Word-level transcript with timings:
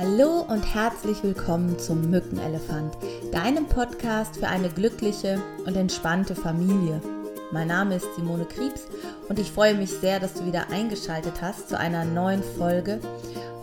Hallo 0.00 0.42
und 0.42 0.62
herzlich 0.62 1.24
willkommen 1.24 1.76
zum 1.76 2.08
Mückenelefant, 2.08 2.96
deinem 3.32 3.66
Podcast 3.66 4.36
für 4.36 4.46
eine 4.46 4.68
glückliche 4.68 5.42
und 5.66 5.76
entspannte 5.76 6.36
Familie. 6.36 7.00
Mein 7.50 7.66
Name 7.66 7.96
ist 7.96 8.06
Simone 8.14 8.44
Kriebs 8.44 8.86
und 9.28 9.40
ich 9.40 9.50
freue 9.50 9.74
mich 9.74 9.90
sehr, 9.90 10.20
dass 10.20 10.34
du 10.34 10.46
wieder 10.46 10.70
eingeschaltet 10.70 11.42
hast 11.42 11.68
zu 11.68 11.76
einer 11.76 12.04
neuen 12.04 12.44
Folge. 12.44 13.00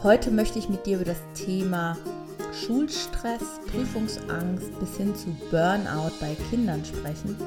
Heute 0.03 0.29
möchte 0.29 0.59
ich 0.59 0.67
mit 0.67 0.85
dir 0.85 0.97
über 0.97 1.05
das 1.05 1.21
Thema 1.35 1.95
Schulstress, 2.51 3.61
Prüfungsangst 3.71 4.77
bis 4.81 4.97
hin 4.97 5.15
zu 5.15 5.27
Burnout 5.51 6.11
bei 6.19 6.35
Kindern 6.49 6.83
sprechen. 6.83 7.37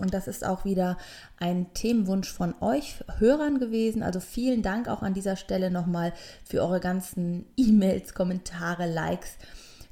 Und 0.00 0.14
das 0.14 0.26
ist 0.26 0.44
auch 0.44 0.64
wieder 0.64 0.96
ein 1.38 1.72
Themenwunsch 1.74 2.32
von 2.32 2.54
euch 2.60 3.04
Hörern 3.18 3.58
gewesen. 3.60 4.02
Also 4.02 4.18
vielen 4.20 4.62
Dank 4.62 4.88
auch 4.88 5.02
an 5.02 5.14
dieser 5.14 5.36
Stelle 5.36 5.70
nochmal 5.70 6.12
für 6.44 6.62
eure 6.62 6.80
ganzen 6.80 7.46
E-Mails, 7.56 8.14
Kommentare, 8.14 8.90
Likes 8.90 9.36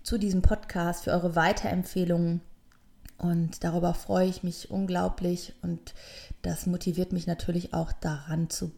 zu 0.03 0.19
diesem 0.19 0.43
Podcast, 0.43 1.05
für 1.05 1.13
eure 1.13 1.37
Weiterempfehlungen. 1.37 2.41
Und 3.19 3.65
darüber 3.65 3.95
freue 3.95 4.29
ich 4.29 4.43
mich 4.43 4.71
unglaublich 4.71 5.53
und 5.63 5.93
das 6.43 6.67
motiviert 6.67 7.13
mich 7.13 7.27
natürlich 7.27 7.75
auch 7.75 7.93
daran 7.93 8.49
zu 8.49 8.71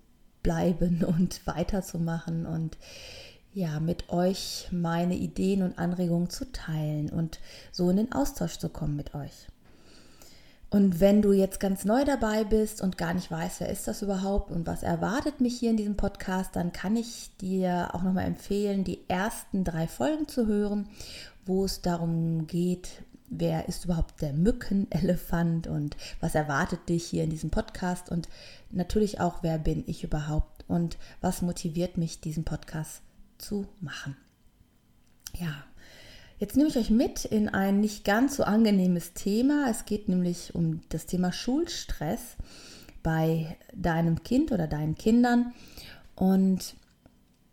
bleiben 0.42 1.04
und 1.04 1.46
weiterzumachen 1.46 2.46
und 2.46 2.78
ja, 3.52 3.80
mit 3.80 4.10
euch 4.10 4.68
meine 4.70 5.16
Ideen 5.16 5.62
und 5.62 5.78
Anregungen 5.78 6.30
zu 6.30 6.50
teilen 6.52 7.10
und 7.10 7.40
so 7.72 7.90
in 7.90 7.96
den 7.96 8.12
Austausch 8.12 8.58
zu 8.58 8.68
kommen 8.68 8.96
mit 8.96 9.14
euch. 9.14 9.48
Und 10.70 11.00
wenn 11.00 11.20
du 11.20 11.32
jetzt 11.32 11.58
ganz 11.58 11.84
neu 11.84 12.04
dabei 12.04 12.44
bist 12.44 12.80
und 12.80 12.96
gar 12.96 13.12
nicht 13.12 13.28
weißt, 13.28 13.60
wer 13.60 13.68
ist 13.68 13.88
das 13.88 14.02
überhaupt 14.02 14.52
und 14.52 14.68
was 14.68 14.84
erwartet 14.84 15.40
mich 15.40 15.58
hier 15.58 15.70
in 15.70 15.76
diesem 15.76 15.96
Podcast, 15.96 16.54
dann 16.54 16.72
kann 16.72 16.96
ich 16.96 17.30
dir 17.40 17.90
auch 17.92 18.02
nochmal 18.02 18.26
empfehlen, 18.26 18.84
die 18.84 19.00
ersten 19.08 19.64
drei 19.64 19.88
Folgen 19.88 20.28
zu 20.28 20.46
hören, 20.46 20.88
wo 21.44 21.64
es 21.64 21.82
darum 21.82 22.46
geht, 22.46 23.02
wer 23.30 23.68
ist 23.68 23.84
überhaupt 23.84 24.22
der 24.22 24.32
Mückenelefant 24.32 25.66
und 25.66 25.96
was 26.20 26.36
erwartet 26.36 26.88
dich 26.88 27.04
hier 27.04 27.24
in 27.24 27.30
diesem 27.30 27.50
Podcast 27.50 28.08
und 28.08 28.28
natürlich 28.70 29.20
auch, 29.20 29.42
wer 29.42 29.58
bin 29.58 29.82
ich 29.88 30.04
überhaupt 30.04 30.64
und 30.68 30.98
was 31.20 31.42
motiviert 31.42 31.96
mich, 31.96 32.20
diesen 32.20 32.44
Podcast 32.44 33.02
zu 33.38 33.66
machen. 33.80 34.16
Ja, 35.38 35.64
Jetzt 36.40 36.56
nehme 36.56 36.70
ich 36.70 36.78
euch 36.78 36.88
mit 36.88 37.26
in 37.26 37.50
ein 37.50 37.80
nicht 37.80 38.02
ganz 38.02 38.36
so 38.36 38.44
angenehmes 38.44 39.12
Thema. 39.12 39.66
Es 39.68 39.84
geht 39.84 40.08
nämlich 40.08 40.54
um 40.54 40.80
das 40.88 41.04
Thema 41.04 41.32
Schulstress 41.32 42.36
bei 43.02 43.58
deinem 43.74 44.22
Kind 44.22 44.50
oder 44.50 44.66
deinen 44.66 44.94
Kindern. 44.94 45.52
Und 46.16 46.76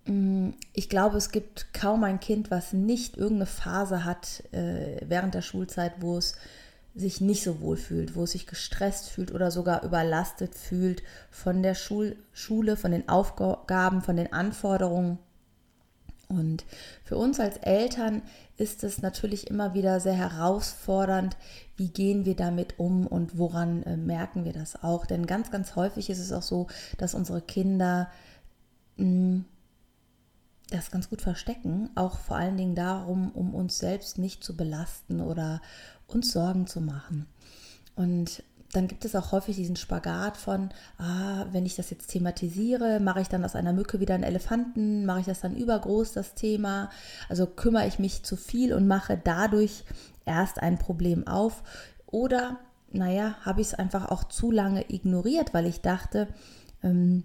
mm, 0.05 0.52
ich 0.71 0.88
glaube, 0.88 1.17
es 1.17 1.31
gibt 1.31 1.73
kaum 1.73 2.05
ein 2.05 2.21
Kind, 2.21 2.49
was 2.49 2.71
nicht 2.71 3.17
irgendeine 3.17 3.47
Phase 3.47 4.05
hat 4.05 4.41
äh, 4.53 5.02
während 5.05 5.33
der 5.33 5.41
Schulzeit, 5.41 5.95
wo 5.99 6.17
es 6.17 6.38
sich 6.95 7.19
nicht 7.19 7.43
so 7.43 7.59
wohl 7.59 7.75
fühlt, 7.75 8.15
wo 8.15 8.23
es 8.23 8.31
sich 8.31 8.47
gestresst 8.47 9.09
fühlt 9.09 9.33
oder 9.33 9.52
sogar 9.52 9.83
überlastet 9.83 10.55
fühlt 10.55 11.03
von 11.30 11.61
der 11.61 11.75
Schul 11.75 12.15
Schule, 12.31 12.77
von 12.77 12.91
den 12.91 13.09
Aufgaben, 13.09 14.02
von 14.02 14.15
den 14.15 14.31
Anforderungen. 14.31 15.19
Und 16.30 16.66
für 17.03 17.17
uns 17.17 17.39
als 17.39 17.58
Eltern 17.58 18.22
ist 18.58 18.83
es 18.83 19.02
natürlich 19.02 19.50
immer 19.50 19.73
wieder 19.73 20.00
sehr 20.00 20.14
herausfordernd, 20.14 21.38
wie 21.78 21.88
gehen 21.88 22.25
wir 22.25 22.36
damit 22.36 22.80
um 22.80 23.08
und 23.08 23.38
woran 23.38 23.83
äh, 23.83 23.95
merken 23.95 24.44
wir 24.44 24.52
das 24.53 24.83
auch. 24.83 25.05
Denn 25.05 25.25
ganz, 25.25 25.52
ganz 25.52 25.75
häufig 25.75 26.09
ist 26.09 26.20
es 26.20 26.33
auch 26.33 26.42
so, 26.42 26.67
dass 26.98 27.14
unsere 27.14 27.42
Kinder 27.42 28.09
mh, 28.98 29.05
hm, 29.05 29.45
das 30.70 30.92
ganz 30.92 31.09
gut 31.09 31.22
verstecken, 31.22 31.89
auch 31.95 32.20
vor 32.20 32.36
allen 32.36 32.58
Dingen 32.58 32.75
darum, 32.75 33.31
um 33.31 33.55
uns 33.55 33.78
selbst 33.78 34.17
nicht 34.17 34.44
zu 34.44 34.58
belasten 34.58 35.22
oder 35.22 35.61
uns 36.08 36.33
Sorgen 36.33 36.67
zu 36.67 36.81
machen. 36.81 37.25
Und 37.95 38.44
dann 38.73 38.88
gibt 38.88 39.05
es 39.05 39.16
auch 39.16 39.32
häufig 39.32 39.55
diesen 39.55 39.76
Spagat 39.76 40.36
von, 40.36 40.70
ah, 40.98 41.45
wenn 41.52 41.66
ich 41.66 41.76
das 41.76 41.89
jetzt 41.89 42.08
thematisiere, 42.08 43.00
mache 43.00 43.22
ich 43.22 43.30
dann 43.30 43.45
aus 43.45 43.55
einer 43.55 43.73
Mücke 43.73 44.00
wieder 44.00 44.14
einen 44.14 44.23
Elefanten, 44.23 45.05
mache 45.05 45.22
ich 45.22 45.26
das 45.26 45.39
dann 45.39 45.55
übergroß, 45.55 46.14
das 46.14 46.33
Thema, 46.33 46.89
also 47.30 47.48
kümmere 47.48 47.88
ich 47.88 48.00
mich 48.00 48.23
zu 48.23 48.36
viel 48.36 48.73
und 48.73 48.88
mache 48.88 49.20
dadurch 49.22 49.86
erst 50.26 50.61
ein 50.61 50.77
Problem 50.77 51.27
auf? 51.27 51.64
Oder, 52.08 52.60
naja, 52.92 53.36
habe 53.42 53.61
ich 53.61 53.67
es 53.67 53.73
einfach 53.73 54.10
auch 54.11 54.26
zu 54.26 54.52
lange 54.52 54.86
ignoriert, 54.89 55.54
weil 55.54 55.66
ich 55.66 55.82
dachte, 55.82 56.27
ähm, 56.83 57.23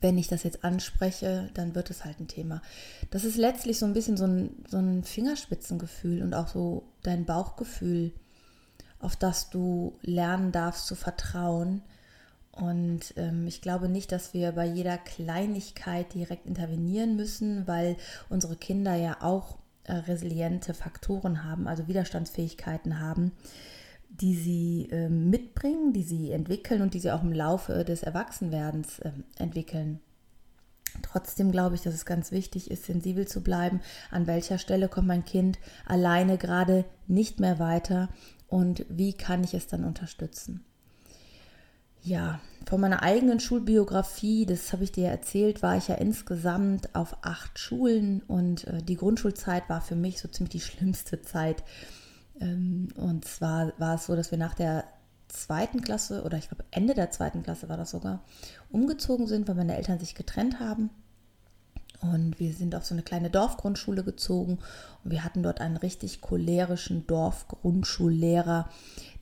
wenn 0.00 0.18
ich 0.18 0.28
das 0.28 0.44
jetzt 0.44 0.62
anspreche, 0.62 1.50
dann 1.54 1.74
wird 1.74 1.90
es 1.90 2.04
halt 2.04 2.20
ein 2.20 2.28
Thema. 2.28 2.62
Das 3.10 3.24
ist 3.24 3.36
letztlich 3.36 3.78
so 3.78 3.86
ein 3.86 3.92
bisschen 3.92 4.16
so 4.16 4.24
ein, 4.24 4.50
so 4.68 4.76
ein 4.76 5.02
Fingerspitzengefühl 5.02 6.22
und 6.22 6.34
auch 6.34 6.46
so 6.46 6.84
dein 7.02 7.24
Bauchgefühl 7.24 8.12
auf 9.00 9.16
das 9.16 9.50
du 9.50 9.96
lernen 10.02 10.52
darfst 10.52 10.86
zu 10.86 10.94
vertrauen. 10.94 11.82
Und 12.52 13.12
ähm, 13.16 13.46
ich 13.46 13.60
glaube 13.60 13.88
nicht, 13.88 14.12
dass 14.12 14.32
wir 14.32 14.52
bei 14.52 14.64
jeder 14.64 14.96
Kleinigkeit 14.96 16.14
direkt 16.14 16.46
intervenieren 16.46 17.16
müssen, 17.16 17.66
weil 17.66 17.96
unsere 18.30 18.56
Kinder 18.56 18.94
ja 18.94 19.18
auch 19.20 19.58
äh, 19.84 19.92
resiliente 19.92 20.72
Faktoren 20.72 21.44
haben, 21.44 21.68
also 21.68 21.86
Widerstandsfähigkeiten 21.86 22.98
haben, 22.98 23.32
die 24.08 24.34
sie 24.34 24.88
äh, 24.90 25.10
mitbringen, 25.10 25.92
die 25.92 26.02
sie 26.02 26.32
entwickeln 26.32 26.80
und 26.80 26.94
die 26.94 27.00
sie 27.00 27.10
auch 27.10 27.22
im 27.22 27.32
Laufe 27.32 27.84
des 27.84 28.02
Erwachsenwerdens 28.02 29.00
äh, 29.00 29.12
entwickeln. 29.38 30.00
Trotzdem 31.02 31.52
glaube 31.52 31.74
ich, 31.74 31.82
dass 31.82 31.94
es 31.94 32.06
ganz 32.06 32.32
wichtig 32.32 32.70
ist, 32.70 32.86
sensibel 32.86 33.28
zu 33.28 33.42
bleiben, 33.42 33.80
an 34.10 34.26
welcher 34.26 34.56
Stelle 34.58 34.88
kommt 34.88 35.08
mein 35.08 35.24
Kind 35.24 35.58
alleine 35.84 36.38
gerade 36.38 36.84
nicht 37.06 37.38
mehr 37.38 37.58
weiter 37.58 38.08
und 38.48 38.84
wie 38.88 39.12
kann 39.12 39.44
ich 39.44 39.54
es 39.54 39.66
dann 39.66 39.84
unterstützen. 39.84 40.64
Ja, 42.02 42.40
von 42.68 42.80
meiner 42.80 43.02
eigenen 43.02 43.40
Schulbiografie, 43.40 44.46
das 44.46 44.72
habe 44.72 44.84
ich 44.84 44.92
dir 44.92 45.08
erzählt, 45.08 45.62
war 45.62 45.76
ich 45.76 45.88
ja 45.88 45.96
insgesamt 45.96 46.94
auf 46.94 47.16
acht 47.22 47.58
Schulen 47.58 48.22
und 48.28 48.64
äh, 48.68 48.82
die 48.82 48.96
Grundschulzeit 48.96 49.68
war 49.68 49.80
für 49.80 49.96
mich 49.96 50.20
so 50.20 50.28
ziemlich 50.28 50.50
die 50.52 50.60
schlimmste 50.72 51.22
Zeit. 51.22 51.64
Ähm, 52.40 52.88
und 52.96 53.24
zwar 53.24 53.72
war 53.78 53.96
es 53.96 54.06
so, 54.06 54.14
dass 54.14 54.30
wir 54.30 54.38
nach 54.38 54.54
der 54.54 54.84
zweiten 55.28 55.80
Klasse 55.80 56.22
oder 56.22 56.38
ich 56.38 56.48
glaube 56.48 56.64
Ende 56.70 56.94
der 56.94 57.10
zweiten 57.10 57.42
Klasse 57.42 57.68
war 57.68 57.76
das 57.76 57.90
sogar, 57.90 58.22
umgezogen 58.70 59.26
sind, 59.26 59.48
weil 59.48 59.56
meine 59.56 59.76
Eltern 59.76 59.98
sich 59.98 60.14
getrennt 60.14 60.60
haben. 60.60 60.90
Und 62.00 62.38
wir 62.38 62.52
sind 62.52 62.74
auf 62.74 62.84
so 62.84 62.94
eine 62.94 63.02
kleine 63.02 63.30
Dorfgrundschule 63.30 64.04
gezogen 64.04 64.58
und 65.02 65.10
wir 65.10 65.24
hatten 65.24 65.42
dort 65.42 65.60
einen 65.60 65.76
richtig 65.76 66.20
cholerischen 66.20 67.06
Dorfgrundschullehrer, 67.06 68.68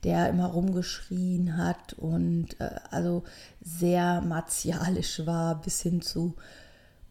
der 0.03 0.29
immer 0.29 0.47
rumgeschrien 0.47 1.57
hat 1.57 1.93
und 1.93 2.59
äh, 2.59 2.79
also 2.91 3.23
sehr 3.61 4.21
martialisch 4.21 5.25
war, 5.25 5.61
bis 5.61 5.81
hin 5.81 6.01
zu 6.01 6.35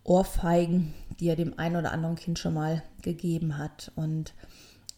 Ohrfeigen, 0.04 0.92
die 1.18 1.28
er 1.28 1.36
dem 1.36 1.58
einen 1.58 1.76
oder 1.76 1.92
anderen 1.92 2.16
Kind 2.16 2.38
schon 2.38 2.54
mal 2.54 2.82
gegeben 3.00 3.56
hat. 3.56 3.90
Und 3.96 4.34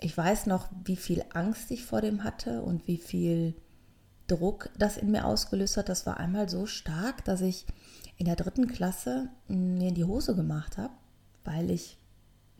ich 0.00 0.16
weiß 0.16 0.46
noch, 0.46 0.68
wie 0.84 0.96
viel 0.96 1.24
Angst 1.32 1.70
ich 1.70 1.84
vor 1.84 2.00
dem 2.00 2.24
hatte 2.24 2.62
und 2.62 2.86
wie 2.88 2.98
viel 2.98 3.54
Druck 4.26 4.70
das 4.76 4.96
in 4.96 5.12
mir 5.12 5.24
ausgelöst 5.24 5.76
hat. 5.76 5.88
Das 5.88 6.06
war 6.06 6.18
einmal 6.18 6.48
so 6.48 6.66
stark, 6.66 7.24
dass 7.24 7.40
ich 7.40 7.66
in 8.16 8.26
der 8.26 8.36
dritten 8.36 8.66
Klasse 8.66 9.28
mm, 9.48 9.78
mir 9.78 9.88
in 9.88 9.94
die 9.94 10.04
Hose 10.04 10.34
gemacht 10.34 10.78
habe, 10.78 10.94
weil 11.44 11.70
ich 11.70 11.98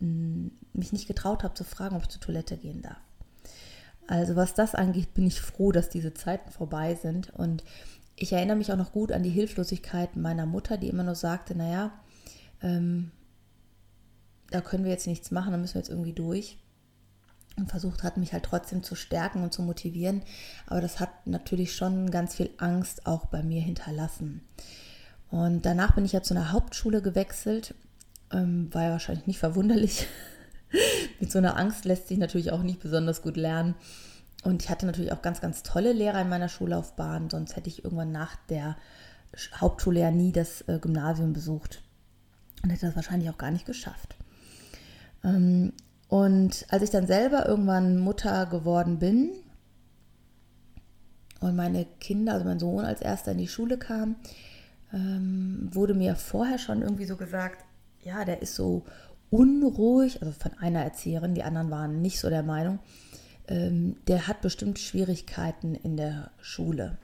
mm, 0.00 0.49
mich 0.72 0.93
nicht 0.93 1.09
getraut 1.09 1.44
habe 1.44 1.55
zu 1.55 1.65
fragen, 1.65 1.97
ob 1.97 2.03
ich 2.03 2.09
zur 2.09 2.21
Toilette 2.21 2.56
gehen 2.56 2.83
darf. 2.83 3.00
Also 4.06 4.37
was 4.37 4.55
das 4.55 4.75
angeht, 4.75 5.15
bin 5.15 5.27
ich 5.27 5.41
froh, 5.41 5.72
dass 5.72 5.89
diese 5.89 6.15
Zeiten 6.15 6.50
vorbei 6.53 6.94
sind. 6.94 7.31
Und 7.31 7.65
ich 8.15 8.33
erinnere 8.33 8.56
mich 8.56 8.72
auch 8.72 8.77
noch 8.77 8.93
gut 8.93 9.12
an 9.12 9.22
die 9.22 9.31
Hilflosigkeit 9.31 10.17
meiner 10.17 10.47
Mutter, 10.47 10.77
die 10.77 10.89
immer 10.89 11.03
nur 11.03 11.17
sagte, 11.17 11.56
naja, 11.56 11.93
ähm, 12.62 13.11
da 14.50 14.61
können 14.61 14.85
wir 14.85 14.93
jetzt 14.93 15.09
nichts 15.09 15.31
machen, 15.32 15.50
da 15.50 15.59
müssen 15.59 15.75
wir 15.75 15.81
jetzt 15.81 15.91
irgendwie 15.91 16.12
durch. 16.12 16.59
Und 17.56 17.70
versucht 17.70 18.02
hat, 18.02 18.19
mich 18.19 18.32
halt 18.32 18.44
trotzdem 18.44 18.82
zu 18.82 18.94
stärken 18.94 19.43
und 19.43 19.52
zu 19.52 19.62
motivieren. 19.62 20.23
Aber 20.67 20.82
das 20.82 21.00
hat 21.00 21.26
natürlich 21.26 21.75
schon 21.75 22.11
ganz 22.11 22.37
viel 22.37 22.50
Angst 22.59 23.06
auch 23.06 23.26
bei 23.26 23.43
mir 23.43 23.62
hinterlassen. 23.62 24.43
Und 25.31 25.67
danach 25.67 25.94
bin 25.94 26.05
ich 26.05 26.12
ja 26.12 26.23
zu 26.23 26.34
einer 26.34 26.52
Hauptschule 26.52 27.02
gewechselt. 27.02 27.75
Ähm, 28.32 28.73
war 28.73 28.84
ja 28.84 28.90
wahrscheinlich 28.90 29.26
nicht 29.26 29.38
verwunderlich. 29.38 30.06
Mit 31.20 31.31
so 31.31 31.38
einer 31.38 31.56
Angst 31.56 31.84
lässt 31.84 32.08
sich 32.08 32.19
natürlich 32.19 32.52
auch 32.52 32.62
nicht 32.62 32.81
besonders 32.81 33.23
gut 33.23 33.37
lernen. 33.37 33.75
Und 34.44 34.62
ich 34.62 34.70
hatte 34.70 34.87
natürlich 34.87 35.12
auch 35.12 35.23
ganz, 35.23 35.40
ganz 35.40 35.62
tolle 35.62 35.93
Lehrer 35.93 36.20
in 36.20 36.28
meiner 36.28 36.49
Schullaufbahn. 36.49 37.31
Sonst 37.31 37.56
hätte 37.56 37.69
ich 37.69 37.84
irgendwann 37.84 38.12
nach 38.12 38.37
der 38.49 38.76
Hauptschule 39.61 40.00
ja 40.00 40.11
nie 40.11 40.32
das 40.32 40.62
äh, 40.62 40.78
Gymnasium 40.81 41.32
besucht. 41.32 41.82
Und 42.62 42.70
hätte 42.70 42.87
das 42.87 42.96
wahrscheinlich 42.96 43.31
auch 43.31 43.38
gar 43.38 43.50
nicht 43.50 43.67
geschafft. 43.67 44.17
Ähm, 45.25 45.73
und 46.08 46.67
als 46.69 46.82
ich 46.82 46.90
dann 46.90 47.06
selber 47.06 47.46
irgendwann 47.46 47.99
Mutter 47.99 48.46
geworden 48.46 48.99
bin 48.99 49.32
und 51.40 51.56
meine 51.56 51.84
Kinder, 52.00 52.34
also 52.34 52.44
mein 52.44 52.61
Sohn 52.61 52.84
als 52.84 53.00
erster 53.00 53.32
in 53.32 53.38
die 53.38 53.49
Schule 53.49 53.76
kam, 53.76 54.17
ähm, 54.93 55.69
wurde 55.73 55.94
mir 55.94 56.17
vorher 56.17 56.59
schon 56.59 56.83
irgendwie 56.83 57.06
so 57.06 57.17
gesagt, 57.17 57.65
ja, 58.03 58.25
der 58.25 58.43
ist 58.43 58.55
so 58.55 58.85
unruhig, 59.31 60.23
also 60.23 60.33
von 60.33 60.53
einer 60.59 60.83
Erzieherin, 60.83 61.35
die 61.35 61.43
anderen 61.43 61.71
waren 61.71 62.00
nicht 62.00 62.21
so 62.21 62.31
der 62.31 62.43
Meinung, 62.43 62.79
ähm, 63.49 63.97
der 64.06 64.29
hat 64.29 64.41
bestimmt 64.41 64.79
Schwierigkeiten 64.79 65.75
in 65.75 65.97
der 65.97 66.31
Schule. 66.41 66.99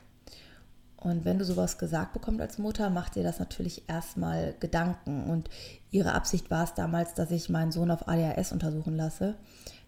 Und 0.97 1.25
wenn 1.25 1.39
du 1.39 1.45
sowas 1.45 1.79
gesagt 1.79 2.13
bekommst 2.13 2.41
als 2.41 2.59
Mutter, 2.59 2.89
macht 2.89 3.17
dir 3.17 3.25
das 3.25 3.41
natürlich 3.41 3.89
erstmal 3.89 4.55
Gedanken. 4.61 5.25
Und 5.25 5.51
ihre 5.91 6.13
Absicht 6.13 6.49
war 6.49 6.63
es 6.63 6.75
damals, 6.75 7.15
dass 7.15 7.33
ich 7.33 7.49
meinen 7.49 7.73
Sohn 7.73 7.91
auf 7.91 8.07
ADHS 8.07 8.53
untersuchen 8.53 8.97
lasse, 8.97 9.35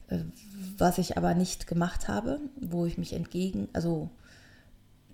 äh, 0.08 0.18
was 0.76 0.98
ich 0.98 1.16
aber 1.16 1.34
nicht 1.34 1.68
gemacht 1.68 2.08
habe, 2.08 2.40
wo 2.60 2.84
ich 2.84 2.98
mich 2.98 3.12
entgegen, 3.12 3.68
also 3.72 4.10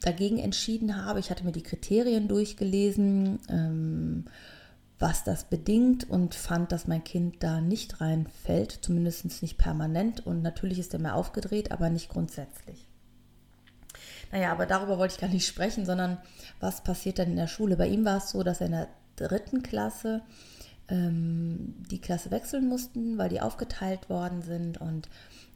dagegen 0.01 0.39
entschieden 0.39 1.05
habe. 1.05 1.21
Ich 1.21 1.31
hatte 1.31 1.45
mir 1.45 1.53
die 1.53 1.63
Kriterien 1.63 2.29
durchgelesen, 2.29 3.39
ähm, 3.49 4.25
was 4.99 5.25
das 5.25 5.45
bedingt 5.45 6.09
und 6.09 6.35
fand, 6.35 6.73
dass 6.73 6.87
mein 6.87 7.05
Kind 7.05 7.43
da 7.43 7.61
nicht 7.61 8.01
reinfällt, 8.01 8.81
zumindest 8.83 9.43
nicht 9.43 9.57
permanent. 9.57 10.27
Und 10.27 10.43
natürlich 10.43 10.79
ist 10.79 10.93
er 10.93 11.01
mehr 11.01 11.17
aufgedreht, 11.17 11.73
aber 11.73 11.89
nicht 11.89 12.11
grundsätzlich. 12.11 12.87
Naja, 14.31 14.53
aber 14.53 14.67
darüber 14.67 14.99
wollte 14.99 15.15
ich 15.15 15.21
gar 15.21 15.31
nicht 15.31 15.47
sprechen, 15.47 15.87
sondern 15.87 16.19
was 16.61 16.85
passiert 16.85 17.19
dann 17.19 17.31
in 17.31 17.37
der 17.37 17.49
Schule? 17.49 17.77
Bei 17.77 17.89
ihm 17.89 18.05
war 18.05 18.19
es 18.19 18.31
so, 18.31 18.43
dass 18.43 18.61
er 18.61 18.67
in 18.67 18.73
der 18.73 18.89
dritten 19.17 19.63
Klasse 19.63 20.23
ähm, 20.91 21.75
die 21.91 22.01
Klasse 22.01 22.31
wechseln 22.31 22.69
mussten, 22.69 23.19
weil 23.19 23.29
die 23.29 23.41
aufgeteilt 23.41 24.11
worden 24.11 24.43
sind 24.43 24.81
und 24.81 25.09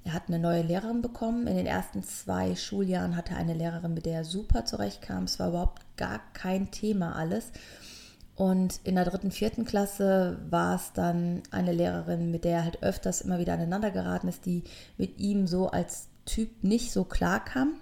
er 0.04 0.12
hat 0.12 0.24
eine 0.28 0.38
neue 0.38 0.62
Lehrerin 0.62 1.00
bekommen. 1.00 1.46
In 1.46 1.56
den 1.56 1.66
ersten 1.66 2.02
zwei 2.02 2.54
Schuljahren 2.54 3.16
hatte 3.16 3.32
er 3.32 3.38
eine 3.38 3.54
Lehrerin, 3.54 3.94
mit 3.94 4.04
der 4.04 4.18
er 4.18 4.24
super 4.24 4.66
zurechtkam. 4.66 5.24
Es 5.24 5.38
war 5.38 5.48
überhaupt 5.48 5.82
gar 5.96 6.20
kein 6.34 6.70
Thema 6.70 7.16
alles. 7.16 7.52
Und 8.36 8.80
in 8.84 8.96
der 8.96 9.04
dritten, 9.04 9.30
vierten 9.30 9.64
Klasse 9.64 10.38
war 10.50 10.76
es 10.76 10.92
dann 10.92 11.42
eine 11.50 11.72
Lehrerin, 11.72 12.30
mit 12.30 12.44
der 12.44 12.58
er 12.58 12.64
halt 12.64 12.82
öfters 12.82 13.22
immer 13.22 13.38
wieder 13.38 13.54
aneinander 13.54 13.90
geraten 13.90 14.28
ist, 14.28 14.44
die 14.44 14.64
mit 14.98 15.18
ihm 15.20 15.46
so 15.46 15.68
als 15.68 16.08
Typ 16.26 16.62
nicht 16.62 16.92
so 16.92 17.04
klar 17.04 17.42
kam. 17.44 17.74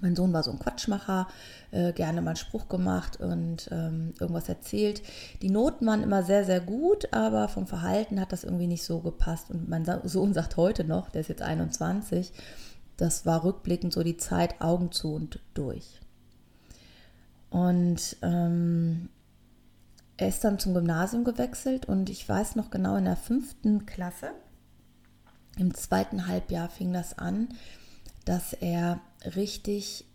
Mein 0.00 0.16
Sohn 0.16 0.32
war 0.32 0.42
so 0.42 0.50
ein 0.50 0.58
Quatschmacher, 0.58 1.28
äh, 1.70 1.92
gerne 1.92 2.22
mal 2.22 2.30
einen 2.30 2.36
Spruch 2.36 2.68
gemacht 2.68 3.20
und 3.20 3.68
ähm, 3.70 4.14
irgendwas 4.18 4.48
erzählt. 4.48 5.02
Die 5.42 5.50
Noten 5.50 5.86
waren 5.86 6.02
immer 6.02 6.22
sehr, 6.22 6.44
sehr 6.44 6.60
gut, 6.60 7.12
aber 7.12 7.48
vom 7.48 7.66
Verhalten 7.66 8.20
hat 8.20 8.32
das 8.32 8.44
irgendwie 8.44 8.66
nicht 8.66 8.84
so 8.84 9.00
gepasst. 9.00 9.50
Und 9.50 9.68
mein 9.68 9.84
Sohn 10.04 10.32
sagt 10.32 10.56
heute 10.56 10.84
noch, 10.84 11.10
der 11.10 11.20
ist 11.20 11.28
jetzt 11.28 11.42
21, 11.42 12.32
das 12.96 13.26
war 13.26 13.44
rückblickend 13.44 13.92
so 13.92 14.02
die 14.02 14.16
Zeit 14.16 14.60
Augen 14.60 14.92
zu 14.92 15.14
und 15.14 15.40
durch. 15.54 16.00
Und 17.50 18.16
ähm, 18.22 19.10
er 20.16 20.28
ist 20.28 20.42
dann 20.44 20.58
zum 20.58 20.72
Gymnasium 20.72 21.24
gewechselt 21.24 21.86
und 21.86 22.08
ich 22.08 22.26
weiß 22.28 22.56
noch 22.56 22.70
genau, 22.70 22.96
in 22.96 23.04
der 23.04 23.16
fünften 23.16 23.86
Klasse, 23.86 24.30
im 25.58 25.74
zweiten 25.74 26.26
Halbjahr 26.28 26.70
fing 26.70 26.92
das 26.92 27.18
an, 27.18 27.48
dass 28.24 28.52
er 28.52 29.00
richtig 29.36 30.06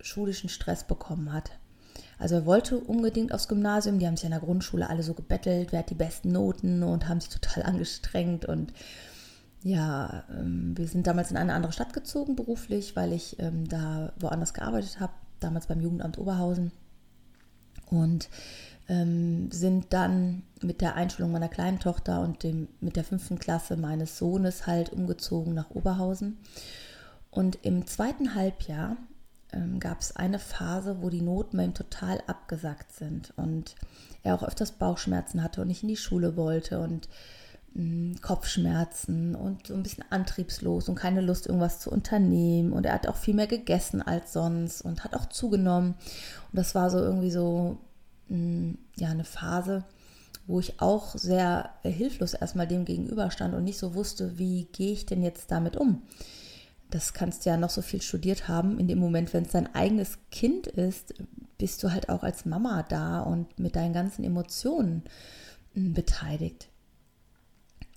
schulischen 0.00 0.48
Stress 0.48 0.84
bekommen 0.84 1.32
hat. 1.32 1.52
Also 2.18 2.36
er 2.36 2.46
wollte 2.46 2.78
unbedingt 2.78 3.32
aufs 3.32 3.48
Gymnasium, 3.48 3.98
die 3.98 4.06
haben 4.06 4.16
sich 4.16 4.26
in 4.26 4.32
der 4.32 4.40
Grundschule 4.40 4.88
alle 4.88 5.02
so 5.02 5.14
gebettelt, 5.14 5.72
wer 5.72 5.80
hat 5.80 5.90
die 5.90 5.94
besten 5.94 6.32
Noten 6.32 6.82
und 6.82 7.08
haben 7.08 7.20
sich 7.20 7.30
total 7.30 7.62
angestrengt 7.64 8.44
und 8.44 8.72
ja, 9.62 10.24
ähm, 10.30 10.72
wir 10.76 10.88
sind 10.88 11.06
damals 11.06 11.30
in 11.30 11.36
eine 11.36 11.52
andere 11.52 11.72
Stadt 11.72 11.92
gezogen 11.92 12.34
beruflich, 12.34 12.96
weil 12.96 13.12
ich 13.12 13.38
ähm, 13.40 13.68
da 13.68 14.12
woanders 14.18 14.54
gearbeitet 14.54 15.00
habe, 15.00 15.12
damals 15.38 15.66
beim 15.66 15.80
Jugendamt 15.80 16.18
Oberhausen 16.18 16.72
und 17.90 18.30
ähm, 18.88 19.50
sind 19.50 19.92
dann 19.92 20.42
mit 20.62 20.80
der 20.80 20.94
Einschulung 20.94 21.32
meiner 21.32 21.48
kleinen 21.48 21.78
Tochter 21.78 22.22
und 22.22 22.42
dem, 22.42 22.68
mit 22.80 22.96
der 22.96 23.04
fünften 23.04 23.38
Klasse 23.38 23.76
meines 23.76 24.18
Sohnes 24.18 24.66
halt 24.66 24.92
umgezogen 24.92 25.54
nach 25.54 25.70
Oberhausen 25.70 26.38
und 27.30 27.58
im 27.62 27.86
zweiten 27.86 28.34
Halbjahr 28.34 28.96
ähm, 29.52 29.80
gab 29.80 30.00
es 30.00 30.16
eine 30.16 30.38
Phase, 30.38 30.98
wo 31.00 31.10
die 31.10 31.22
Noten 31.22 31.56
bei 31.56 31.64
ihm 31.64 31.74
total 31.74 32.22
abgesackt 32.26 32.92
sind 32.92 33.32
und 33.36 33.76
er 34.22 34.34
auch 34.34 34.42
öfters 34.42 34.72
Bauchschmerzen 34.72 35.42
hatte 35.42 35.60
und 35.62 35.68
nicht 35.68 35.82
in 35.82 35.88
die 35.88 35.96
Schule 35.96 36.36
wollte 36.36 36.80
und 36.80 37.08
mh, 37.74 37.84
mm, 37.84 38.20
Kopfschmerzen 38.20 39.34
und 39.34 39.68
so 39.68 39.74
ein 39.74 39.82
bisschen 39.82 40.04
antriebslos 40.10 40.88
und 40.88 40.96
keine 40.96 41.20
Lust, 41.20 41.46
irgendwas 41.46 41.80
zu 41.80 41.90
unternehmen. 41.90 42.72
Und 42.72 42.84
er 42.84 42.94
hat 42.94 43.06
auch 43.06 43.16
viel 43.16 43.34
mehr 43.34 43.46
gegessen 43.46 44.02
als 44.02 44.32
sonst 44.32 44.82
und 44.82 45.04
hat 45.04 45.14
auch 45.14 45.26
zugenommen. 45.26 45.94
Und 46.52 46.56
das 46.56 46.74
war 46.74 46.90
so 46.90 46.98
irgendwie 46.98 47.30
so 47.30 47.78
mh, 48.28 48.36
mm, 48.36 48.78
ja 48.96 49.08
eine 49.08 49.24
Phase, 49.24 49.84
wo 50.46 50.58
ich 50.58 50.80
auch 50.80 51.16
sehr 51.16 51.70
hilflos 51.82 52.34
erstmal 52.34 52.66
dem 52.66 52.84
gegenüberstand 52.84 53.54
und 53.54 53.64
nicht 53.64 53.78
so 53.78 53.94
wusste, 53.94 54.36
wie 54.38 54.64
gehe 54.72 54.92
ich 54.92 55.06
denn 55.06 55.22
jetzt 55.22 55.50
damit 55.52 55.76
um 55.76 56.02
das 56.90 57.12
kannst 57.14 57.44
du 57.44 57.50
ja 57.50 57.56
noch 57.56 57.70
so 57.70 57.82
viel 57.82 58.02
studiert 58.02 58.48
haben. 58.48 58.78
In 58.78 58.88
dem 58.88 58.98
Moment, 58.98 59.32
wenn 59.32 59.44
es 59.44 59.52
dein 59.52 59.74
eigenes 59.74 60.18
Kind 60.30 60.66
ist, 60.66 61.14
bist 61.58 61.82
du 61.82 61.92
halt 61.92 62.08
auch 62.08 62.22
als 62.22 62.44
Mama 62.44 62.84
da 62.88 63.20
und 63.20 63.58
mit 63.58 63.76
deinen 63.76 63.92
ganzen 63.92 64.24
Emotionen 64.24 65.04
hm, 65.74 65.94
beteiligt. 65.94 66.68